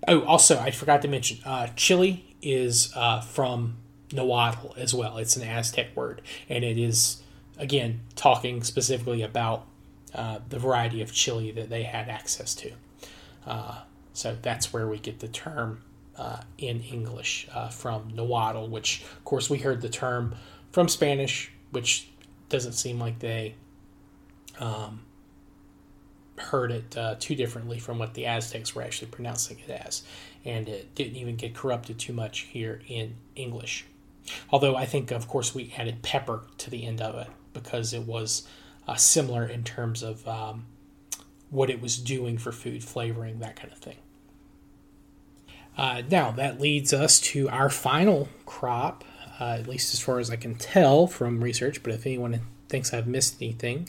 oh, 0.08 0.22
also, 0.22 0.58
I 0.58 0.70
forgot 0.70 1.02
to 1.02 1.08
mention, 1.08 1.38
uh, 1.44 1.68
chili 1.76 2.36
is 2.42 2.92
uh, 2.94 3.20
from 3.20 3.76
Nahuatl 4.12 4.74
as 4.76 4.94
well. 4.94 5.18
It's 5.18 5.36
an 5.36 5.42
Aztec 5.42 5.96
word, 5.96 6.22
and 6.48 6.64
it 6.64 6.78
is 6.78 7.22
again 7.58 8.00
talking 8.16 8.62
specifically 8.62 9.22
about 9.22 9.66
uh, 10.14 10.38
the 10.48 10.58
variety 10.58 11.02
of 11.02 11.12
chili 11.12 11.50
that 11.52 11.70
they 11.70 11.84
had 11.84 12.08
access 12.08 12.54
to. 12.56 12.72
Uh, 13.46 13.80
so 14.12 14.36
that's 14.42 14.72
where 14.72 14.86
we 14.86 14.98
get 14.98 15.20
the 15.20 15.28
term 15.28 15.82
uh, 16.16 16.40
in 16.58 16.82
English 16.82 17.48
uh, 17.54 17.68
from 17.68 18.12
Nahuatl, 18.14 18.68
which, 18.68 19.02
of 19.02 19.24
course, 19.24 19.48
we 19.48 19.58
heard 19.58 19.80
the 19.80 19.88
term 19.88 20.34
from 20.70 20.88
Spanish, 20.88 21.50
which 21.70 22.08
doesn't 22.48 22.74
seem 22.74 23.00
like 23.00 23.18
they 23.20 23.54
um, 24.58 25.02
heard 26.42 26.70
it 26.70 26.96
uh, 26.96 27.16
too 27.18 27.34
differently 27.34 27.78
from 27.78 27.98
what 27.98 28.14
the 28.14 28.26
Aztecs 28.26 28.74
were 28.74 28.82
actually 28.82 29.10
pronouncing 29.10 29.58
it 29.66 29.70
as. 29.70 30.02
And 30.44 30.68
it 30.68 30.94
didn't 30.94 31.16
even 31.16 31.36
get 31.36 31.54
corrupted 31.54 31.98
too 31.98 32.12
much 32.12 32.40
here 32.40 32.82
in 32.88 33.14
English. 33.36 33.86
Although 34.50 34.76
I 34.76 34.86
think, 34.86 35.10
of 35.10 35.28
course, 35.28 35.54
we 35.54 35.72
added 35.76 36.02
pepper 36.02 36.42
to 36.58 36.70
the 36.70 36.86
end 36.86 37.00
of 37.00 37.14
it 37.14 37.28
because 37.52 37.92
it 37.92 38.02
was 38.02 38.46
uh, 38.86 38.94
similar 38.94 39.44
in 39.46 39.64
terms 39.64 40.02
of 40.02 40.26
um, 40.26 40.66
what 41.50 41.70
it 41.70 41.80
was 41.80 41.96
doing 41.98 42.38
for 42.38 42.52
food, 42.52 42.82
flavoring, 42.82 43.40
that 43.40 43.56
kind 43.56 43.72
of 43.72 43.78
thing. 43.78 43.96
Uh, 45.76 46.02
now, 46.10 46.30
that 46.32 46.60
leads 46.60 46.92
us 46.92 47.20
to 47.20 47.48
our 47.48 47.70
final 47.70 48.28
crop, 48.46 49.04
uh, 49.40 49.56
at 49.58 49.66
least 49.66 49.94
as 49.94 50.00
far 50.00 50.18
as 50.18 50.30
I 50.30 50.36
can 50.36 50.54
tell 50.54 51.06
from 51.06 51.42
research. 51.42 51.82
But 51.82 51.94
if 51.94 52.06
anyone 52.06 52.40
thinks 52.68 52.92
I've 52.92 53.06
missed 53.06 53.40
anything, 53.40 53.88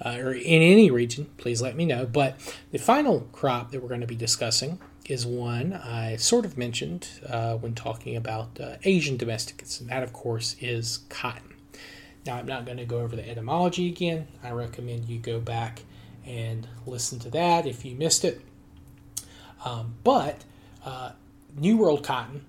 uh, 0.00 0.16
or 0.18 0.32
in 0.32 0.62
any 0.62 0.90
region, 0.90 1.26
please 1.36 1.62
let 1.62 1.76
me 1.76 1.84
know. 1.84 2.06
But 2.06 2.36
the 2.72 2.78
final 2.78 3.28
crop 3.32 3.70
that 3.70 3.82
we're 3.82 3.88
going 3.88 4.00
to 4.00 4.06
be 4.06 4.16
discussing 4.16 4.78
is 5.06 5.26
one 5.26 5.72
I 5.72 6.16
sort 6.16 6.44
of 6.44 6.56
mentioned 6.56 7.08
uh, 7.28 7.56
when 7.56 7.74
talking 7.74 8.16
about 8.16 8.58
uh, 8.58 8.76
Asian 8.84 9.16
domesticates, 9.16 9.80
and 9.80 9.90
that, 9.90 10.02
of 10.02 10.12
course, 10.12 10.56
is 10.60 11.00
cotton. 11.08 11.54
Now, 12.26 12.36
I'm 12.36 12.46
not 12.46 12.64
going 12.64 12.78
to 12.78 12.86
go 12.86 13.00
over 13.00 13.14
the 13.14 13.28
etymology 13.28 13.88
again. 13.88 14.28
I 14.42 14.50
recommend 14.50 15.08
you 15.08 15.18
go 15.18 15.40
back 15.40 15.82
and 16.24 16.66
listen 16.86 17.18
to 17.20 17.30
that 17.30 17.66
if 17.66 17.84
you 17.84 17.94
missed 17.94 18.24
it. 18.24 18.40
Um, 19.64 19.94
but 20.04 20.42
uh, 20.84 21.12
New 21.56 21.76
World 21.76 22.02
cotton 22.02 22.46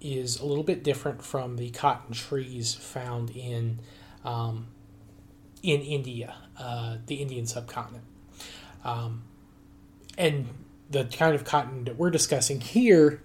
is 0.00 0.38
a 0.38 0.46
little 0.46 0.62
bit 0.62 0.84
different 0.84 1.24
from 1.24 1.56
the 1.56 1.70
cotton 1.70 2.14
trees 2.14 2.74
found 2.74 3.30
in 3.30 3.80
um, 4.24 4.66
in 5.66 5.80
India, 5.80 6.36
uh, 6.58 6.96
the 7.06 7.16
Indian 7.16 7.44
subcontinent. 7.44 8.04
Um, 8.84 9.24
and 10.16 10.46
the 10.88 11.04
kind 11.04 11.34
of 11.34 11.44
cotton 11.44 11.84
that 11.84 11.96
we're 11.96 12.10
discussing 12.10 12.60
here 12.60 13.20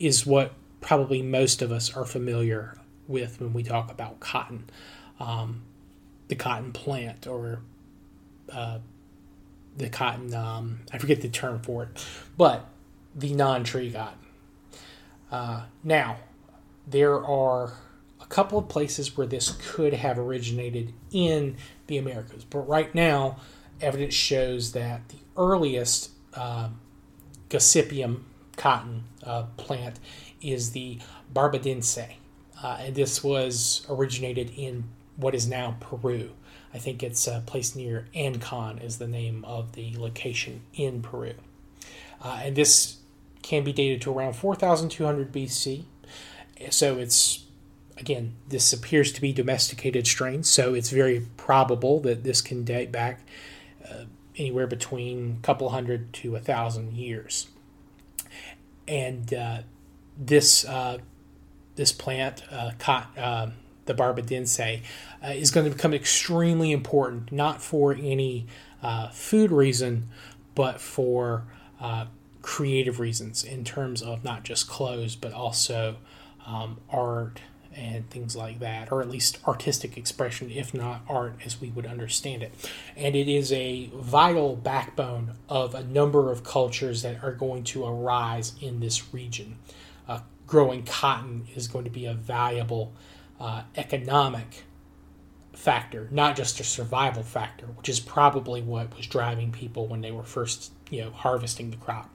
is 0.00 0.24
what 0.24 0.54
probably 0.80 1.20
most 1.20 1.60
of 1.60 1.70
us 1.70 1.94
are 1.94 2.06
familiar 2.06 2.78
with 3.06 3.38
when 3.38 3.52
we 3.52 3.62
talk 3.62 3.90
about 3.90 4.18
cotton, 4.18 4.70
um, 5.20 5.62
the 6.28 6.34
cotton 6.34 6.72
plant 6.72 7.26
or 7.26 7.60
uh, 8.50 8.78
the 9.76 9.90
cotton. 9.90 10.34
Um, 10.34 10.80
I 10.90 10.96
forget 10.96 11.20
the 11.20 11.28
term 11.28 11.60
for 11.60 11.84
it, 11.84 12.06
but 12.38 12.66
the 13.14 13.34
non-tree 13.34 13.92
cotton. 13.92 14.18
Uh, 15.30 15.64
now, 15.82 16.16
there 16.86 17.22
are 17.22 17.74
couple 18.34 18.58
of 18.58 18.68
places 18.68 19.16
where 19.16 19.28
this 19.28 19.56
could 19.62 19.92
have 19.94 20.18
originated 20.18 20.92
in 21.12 21.56
the 21.86 21.96
Americas, 21.96 22.42
but 22.42 22.58
right 22.66 22.92
now, 22.92 23.36
evidence 23.80 24.12
shows 24.12 24.72
that 24.72 25.08
the 25.10 25.18
earliest 25.36 26.10
uh, 26.34 26.68
Gossypium 27.48 28.22
cotton 28.56 29.04
uh, 29.22 29.44
plant 29.56 30.00
is 30.42 30.72
the 30.72 30.98
barbadense, 31.32 32.08
uh, 32.60 32.76
and 32.80 32.96
this 32.96 33.22
was 33.22 33.86
originated 33.88 34.50
in 34.56 34.82
what 35.14 35.32
is 35.32 35.46
now 35.46 35.76
Peru. 35.78 36.32
I 36.74 36.78
think 36.78 37.04
it's 37.04 37.28
a 37.28 37.40
place 37.46 37.76
near 37.76 38.08
Ancon 38.16 38.82
is 38.82 38.98
the 38.98 39.06
name 39.06 39.44
of 39.44 39.74
the 39.74 39.94
location 39.96 40.62
in 40.74 41.02
Peru, 41.02 41.34
uh, 42.20 42.40
and 42.42 42.56
this 42.56 42.96
can 43.42 43.62
be 43.62 43.72
dated 43.72 44.02
to 44.02 44.12
around 44.12 44.34
4200 44.34 45.32
BC. 45.32 45.84
So 46.70 46.98
it's 46.98 47.43
again, 47.98 48.34
this 48.48 48.72
appears 48.72 49.12
to 49.12 49.20
be 49.20 49.32
domesticated 49.32 50.06
strains, 50.06 50.48
so 50.48 50.74
it's 50.74 50.90
very 50.90 51.26
probable 51.36 52.00
that 52.00 52.24
this 52.24 52.40
can 52.40 52.64
date 52.64 52.90
back 52.90 53.20
uh, 53.88 54.04
anywhere 54.36 54.66
between 54.66 55.38
a 55.38 55.46
couple 55.46 55.68
hundred 55.70 56.12
to 56.14 56.36
a 56.36 56.40
thousand 56.40 56.92
years. 56.92 57.48
And 58.86 59.32
uh, 59.32 59.58
this 60.18 60.64
uh, 60.64 60.98
this 61.76 61.92
plant, 61.92 62.42
uh, 62.52 62.72
uh, 62.86 63.50
the 63.86 63.94
barbadense, 63.94 64.82
uh, 65.22 65.28
is 65.28 65.50
going 65.50 65.68
to 65.68 65.74
become 65.74 65.94
extremely 65.94 66.72
important, 66.72 67.32
not 67.32 67.62
for 67.62 67.92
any 67.94 68.46
food 69.12 69.50
reason, 69.50 70.08
but 70.54 70.80
for 70.80 71.44
creative 72.42 73.00
reasons 73.00 73.42
in 73.42 73.64
terms 73.64 74.02
of 74.02 74.22
not 74.22 74.42
just 74.42 74.68
clothes 74.68 75.16
but 75.16 75.32
also 75.32 75.96
um, 76.46 76.78
art 76.90 77.40
and 77.76 78.08
things 78.10 78.36
like 78.36 78.60
that, 78.60 78.90
or 78.92 79.02
at 79.02 79.10
least 79.10 79.38
artistic 79.46 79.96
expression, 79.96 80.50
if 80.50 80.72
not 80.74 81.02
art 81.08 81.34
as 81.44 81.60
we 81.60 81.68
would 81.70 81.86
understand 81.86 82.42
it. 82.42 82.52
And 82.96 83.14
it 83.14 83.28
is 83.28 83.52
a 83.52 83.90
vital 83.94 84.56
backbone 84.56 85.32
of 85.48 85.74
a 85.74 85.84
number 85.84 86.30
of 86.30 86.44
cultures 86.44 87.02
that 87.02 87.22
are 87.22 87.32
going 87.32 87.64
to 87.64 87.84
arise 87.84 88.52
in 88.60 88.80
this 88.80 89.12
region. 89.12 89.56
Uh, 90.08 90.20
growing 90.46 90.84
cotton 90.84 91.46
is 91.54 91.68
going 91.68 91.84
to 91.84 91.90
be 91.90 92.06
a 92.06 92.14
valuable 92.14 92.92
uh, 93.40 93.62
economic 93.76 94.64
factor, 95.52 96.08
not 96.10 96.36
just 96.36 96.60
a 96.60 96.64
survival 96.64 97.22
factor, 97.22 97.66
which 97.66 97.88
is 97.88 98.00
probably 98.00 98.60
what 98.60 98.94
was 98.96 99.06
driving 99.06 99.50
people 99.50 99.86
when 99.86 100.00
they 100.00 100.10
were 100.10 100.22
first, 100.22 100.72
you 100.90 101.00
know, 101.00 101.10
harvesting 101.10 101.70
the 101.70 101.76
crop. 101.76 102.10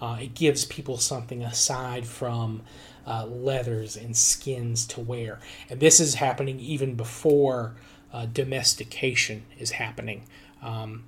Uh, 0.00 0.18
it 0.20 0.34
gives 0.34 0.64
people 0.64 0.98
something 0.98 1.42
aside 1.42 2.06
from 2.06 2.62
uh, 3.06 3.26
leathers 3.26 3.96
and 3.96 4.16
skins 4.16 4.86
to 4.86 5.00
wear. 5.00 5.38
And 5.68 5.80
this 5.80 6.00
is 6.00 6.14
happening 6.14 6.60
even 6.60 6.94
before 6.94 7.74
uh, 8.12 8.26
domestication 8.26 9.44
is 9.58 9.72
happening. 9.72 10.24
Um, 10.62 11.04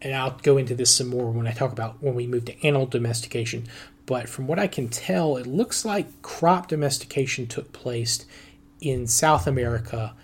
and 0.00 0.14
I'll 0.14 0.38
go 0.42 0.56
into 0.56 0.74
this 0.74 0.94
some 0.94 1.08
more 1.08 1.30
when 1.30 1.46
I 1.46 1.52
talk 1.52 1.72
about 1.72 2.02
when 2.02 2.14
we 2.14 2.26
move 2.26 2.44
to 2.46 2.66
animal 2.66 2.86
domestication. 2.86 3.66
But 4.06 4.28
from 4.28 4.46
what 4.46 4.58
I 4.58 4.68
can 4.68 4.88
tell, 4.88 5.36
it 5.36 5.46
looks 5.46 5.84
like 5.84 6.22
crop 6.22 6.68
domestication 6.68 7.46
took 7.46 7.72
place 7.72 8.24
in 8.80 9.06
South 9.06 9.46
America 9.46 10.14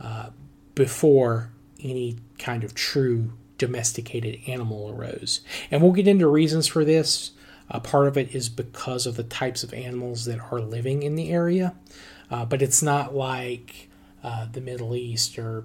uh, 0.00 0.30
before 0.74 1.50
any 1.82 2.18
kind 2.38 2.62
of 2.62 2.74
true 2.74 3.32
domesticated 3.58 4.40
animal 4.46 4.90
arose. 4.90 5.40
And 5.70 5.82
we'll 5.82 5.92
get 5.92 6.08
into 6.08 6.26
reasons 6.28 6.66
for 6.66 6.84
this. 6.84 7.32
Uh, 7.72 7.80
part 7.80 8.06
of 8.06 8.18
it 8.18 8.34
is 8.34 8.50
because 8.50 9.06
of 9.06 9.16
the 9.16 9.24
types 9.24 9.64
of 9.64 9.72
animals 9.72 10.26
that 10.26 10.38
are 10.52 10.60
living 10.60 11.02
in 11.02 11.16
the 11.16 11.30
area, 11.30 11.74
uh, 12.30 12.44
but 12.44 12.60
it's 12.60 12.82
not 12.82 13.14
like 13.14 13.88
uh, 14.22 14.46
the 14.52 14.60
Middle 14.60 14.94
East 14.94 15.38
or 15.38 15.64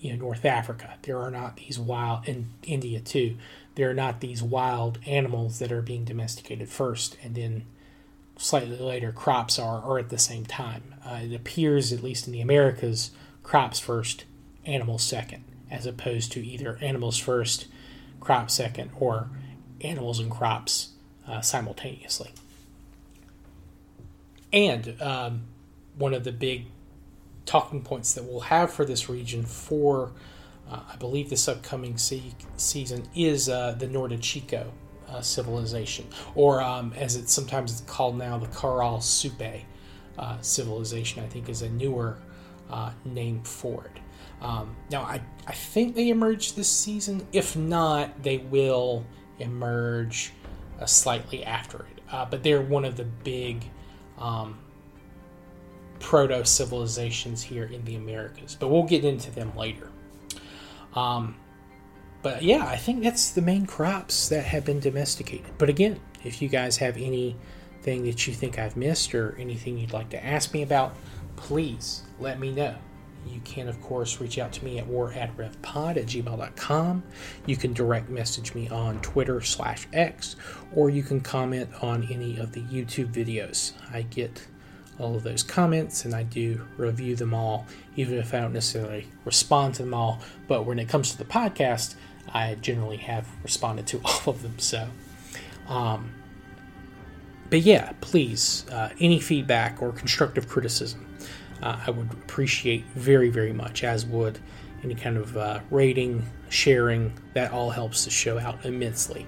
you 0.00 0.10
know 0.10 0.18
North 0.18 0.46
Africa. 0.46 0.94
There 1.02 1.18
are 1.18 1.30
not 1.30 1.58
these 1.58 1.78
wild 1.78 2.26
in 2.26 2.48
India 2.62 3.00
too. 3.00 3.36
There 3.74 3.90
are 3.90 3.94
not 3.94 4.20
these 4.20 4.42
wild 4.42 4.98
animals 5.06 5.58
that 5.58 5.70
are 5.70 5.82
being 5.82 6.04
domesticated 6.04 6.70
first 6.70 7.16
and 7.22 7.34
then 7.34 7.64
slightly 8.38 8.78
later 8.78 9.12
crops 9.12 9.58
are, 9.58 9.80
or 9.82 9.98
at 9.98 10.08
the 10.08 10.18
same 10.18 10.46
time. 10.46 10.94
Uh, 11.04 11.20
it 11.22 11.34
appears, 11.34 11.92
at 11.92 12.02
least 12.02 12.26
in 12.26 12.32
the 12.32 12.40
Americas, 12.40 13.10
crops 13.42 13.78
first, 13.78 14.24
animals 14.64 15.02
second, 15.02 15.44
as 15.70 15.86
opposed 15.86 16.32
to 16.32 16.44
either 16.44 16.78
animals 16.80 17.18
first, 17.18 17.66
crops 18.20 18.54
second, 18.54 18.90
or 18.98 19.28
animals 19.82 20.18
and 20.18 20.30
crops 20.30 20.91
uh, 21.26 21.40
simultaneously. 21.40 22.30
And 24.52 25.00
um, 25.00 25.42
one 25.96 26.14
of 26.14 26.24
the 26.24 26.32
big 26.32 26.66
talking 27.46 27.82
points 27.82 28.14
that 28.14 28.24
we'll 28.24 28.40
have 28.40 28.72
for 28.72 28.84
this 28.84 29.08
region 29.08 29.44
for, 29.44 30.12
uh, 30.70 30.80
I 30.92 30.96
believe, 30.96 31.30
this 31.30 31.48
upcoming 31.48 31.96
se- 31.96 32.34
season 32.56 33.08
is 33.14 33.48
uh, 33.48 33.72
the 33.78 33.88
Norte 33.88 34.20
Chico 34.20 34.72
uh, 35.08 35.20
civilization, 35.20 36.06
or 36.34 36.60
um, 36.62 36.92
as 36.96 37.16
it's 37.16 37.32
sometimes 37.32 37.82
called 37.86 38.16
now, 38.16 38.38
the 38.38 38.46
Caral 38.46 39.02
Supe 39.02 39.64
uh, 40.18 40.40
civilization. 40.40 41.22
I 41.22 41.26
think 41.26 41.48
is 41.48 41.62
a 41.62 41.70
newer 41.70 42.18
uh, 42.70 42.92
name 43.04 43.42
for 43.42 43.84
it. 43.84 44.00
Um, 44.40 44.74
now, 44.90 45.02
I, 45.02 45.20
I 45.46 45.52
think 45.52 45.94
they 45.94 46.08
emerged 46.08 46.56
this 46.56 46.68
season. 46.68 47.26
If 47.32 47.56
not, 47.56 48.22
they 48.22 48.38
will 48.38 49.04
emerge 49.38 50.32
uh, 50.82 50.86
slightly 50.86 51.44
after 51.44 51.78
it. 51.78 52.02
Uh, 52.10 52.26
but 52.26 52.42
they're 52.42 52.60
one 52.60 52.84
of 52.84 52.96
the 52.96 53.04
big 53.04 53.64
um, 54.18 54.58
proto 56.00 56.44
civilizations 56.44 57.42
here 57.42 57.64
in 57.64 57.84
the 57.84 57.94
Americas. 57.94 58.56
But 58.58 58.68
we'll 58.68 58.82
get 58.82 59.04
into 59.04 59.30
them 59.30 59.56
later. 59.56 59.90
Um, 60.94 61.36
but 62.22 62.42
yeah, 62.42 62.66
I 62.66 62.76
think 62.76 63.02
that's 63.02 63.30
the 63.30 63.42
main 63.42 63.66
crops 63.66 64.28
that 64.28 64.44
have 64.44 64.64
been 64.64 64.80
domesticated. 64.80 65.52
But 65.58 65.68
again, 65.68 66.00
if 66.24 66.42
you 66.42 66.48
guys 66.48 66.76
have 66.76 66.96
anything 66.96 68.04
that 68.04 68.26
you 68.26 68.34
think 68.34 68.58
I've 68.58 68.76
missed 68.76 69.14
or 69.14 69.36
anything 69.38 69.78
you'd 69.78 69.92
like 69.92 70.10
to 70.10 70.24
ask 70.24 70.52
me 70.52 70.62
about, 70.62 70.94
please 71.36 72.02
let 72.20 72.38
me 72.38 72.52
know. 72.52 72.76
You 73.26 73.40
can, 73.44 73.68
of 73.68 73.80
course, 73.80 74.20
reach 74.20 74.38
out 74.38 74.52
to 74.52 74.64
me 74.64 74.78
at 74.78 74.86
war 74.86 75.12
at 75.12 75.36
revpod 75.36 75.96
at 75.96 76.06
gmail.com. 76.06 77.02
You 77.46 77.56
can 77.56 77.72
direct 77.72 78.08
message 78.08 78.54
me 78.54 78.68
on 78.68 79.00
Twitter 79.00 79.40
slash 79.40 79.86
X, 79.92 80.36
or 80.74 80.90
you 80.90 81.02
can 81.02 81.20
comment 81.20 81.70
on 81.82 82.06
any 82.10 82.38
of 82.38 82.52
the 82.52 82.62
YouTube 82.62 83.12
videos. 83.12 83.72
I 83.92 84.02
get 84.02 84.46
all 84.98 85.16
of 85.16 85.22
those 85.22 85.42
comments 85.42 86.04
and 86.04 86.14
I 86.14 86.22
do 86.22 86.66
review 86.76 87.16
them 87.16 87.34
all, 87.34 87.66
even 87.96 88.18
if 88.18 88.34
I 88.34 88.40
don't 88.40 88.52
necessarily 88.52 89.08
respond 89.24 89.74
to 89.76 89.82
them 89.82 89.94
all. 89.94 90.20
But 90.48 90.64
when 90.64 90.78
it 90.78 90.88
comes 90.88 91.10
to 91.12 91.18
the 91.18 91.24
podcast, 91.24 91.94
I 92.32 92.54
generally 92.56 92.98
have 92.98 93.26
responded 93.42 93.86
to 93.88 94.00
all 94.04 94.22
of 94.26 94.42
them. 94.42 94.58
So, 94.58 94.88
um, 95.68 96.12
but 97.50 97.60
yeah, 97.60 97.92
please, 98.00 98.64
uh, 98.70 98.90
any 98.98 99.20
feedback 99.20 99.82
or 99.82 99.92
constructive 99.92 100.48
criticism, 100.48 101.06
uh, 101.62 101.78
I 101.86 101.90
would 101.90 102.12
appreciate 102.12 102.84
very, 102.94 103.30
very 103.30 103.52
much, 103.52 103.84
as 103.84 104.04
would 104.04 104.38
any 104.82 104.94
kind 104.94 105.16
of 105.16 105.36
uh, 105.36 105.60
rating, 105.70 106.24
sharing. 106.48 107.12
That 107.34 107.52
all 107.52 107.70
helps 107.70 108.04
the 108.04 108.10
show 108.10 108.38
out 108.38 108.64
immensely. 108.64 109.26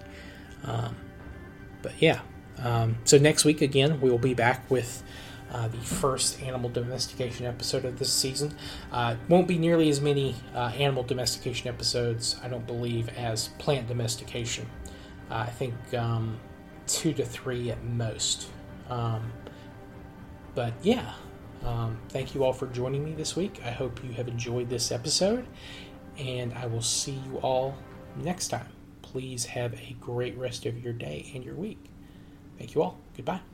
Um, 0.64 0.97
but 1.82 1.93
yeah, 2.01 2.20
um, 2.59 2.97
so 3.05 3.18
next 3.18 3.45
week 3.45 3.62
again, 3.62 4.01
we 4.01 4.11
will 4.11 4.18
be 4.18 4.35
back 4.35 4.68
with 4.70 5.03
uh, 5.53 5.68
the 5.68 5.78
first 5.78 6.43
animal 6.43 6.68
domestication 6.68 7.47
episode 7.47 7.85
of 7.85 7.99
this 7.99 8.12
season. 8.12 8.57
Uh, 8.91 9.16
won't 9.28 9.47
be 9.47 9.59
nearly 9.59 9.89
as 9.89 10.01
many 10.01 10.35
uh, 10.55 10.72
animal 10.76 11.05
domestication 11.05 11.68
episodes, 11.68 12.37
I 12.43 12.49
don't 12.49 12.66
believe, 12.66 13.09
as 13.11 13.49
plant 13.59 13.87
domestication. 13.87 14.68
Uh, 15.30 15.35
I 15.35 15.51
think 15.51 15.74
um, 15.95 16.39
two 16.87 17.12
to 17.12 17.24
three 17.24 17.70
at 17.70 17.85
most. 17.85 18.49
Um, 18.91 19.32
but 20.55 20.72
yeah, 20.82 21.14
um, 21.64 21.98
thank 22.08 22.34
you 22.34 22.44
all 22.44 22.52
for 22.52 22.66
joining 22.66 23.04
me 23.04 23.12
this 23.12 23.36
week. 23.36 23.60
I 23.64 23.70
hope 23.70 24.02
you 24.04 24.12
have 24.12 24.28
enjoyed 24.28 24.68
this 24.68 24.92
episode, 24.92 25.46
and 26.18 26.52
I 26.54 26.66
will 26.66 26.82
see 26.82 27.18
you 27.26 27.38
all 27.38 27.76
next 28.16 28.48
time. 28.48 28.68
Please 29.02 29.44
have 29.46 29.74
a 29.74 29.96
great 30.00 30.36
rest 30.36 30.66
of 30.66 30.82
your 30.82 30.92
day 30.92 31.30
and 31.34 31.44
your 31.44 31.54
week. 31.54 31.90
Thank 32.58 32.74
you 32.74 32.82
all. 32.82 32.98
Goodbye. 33.16 33.53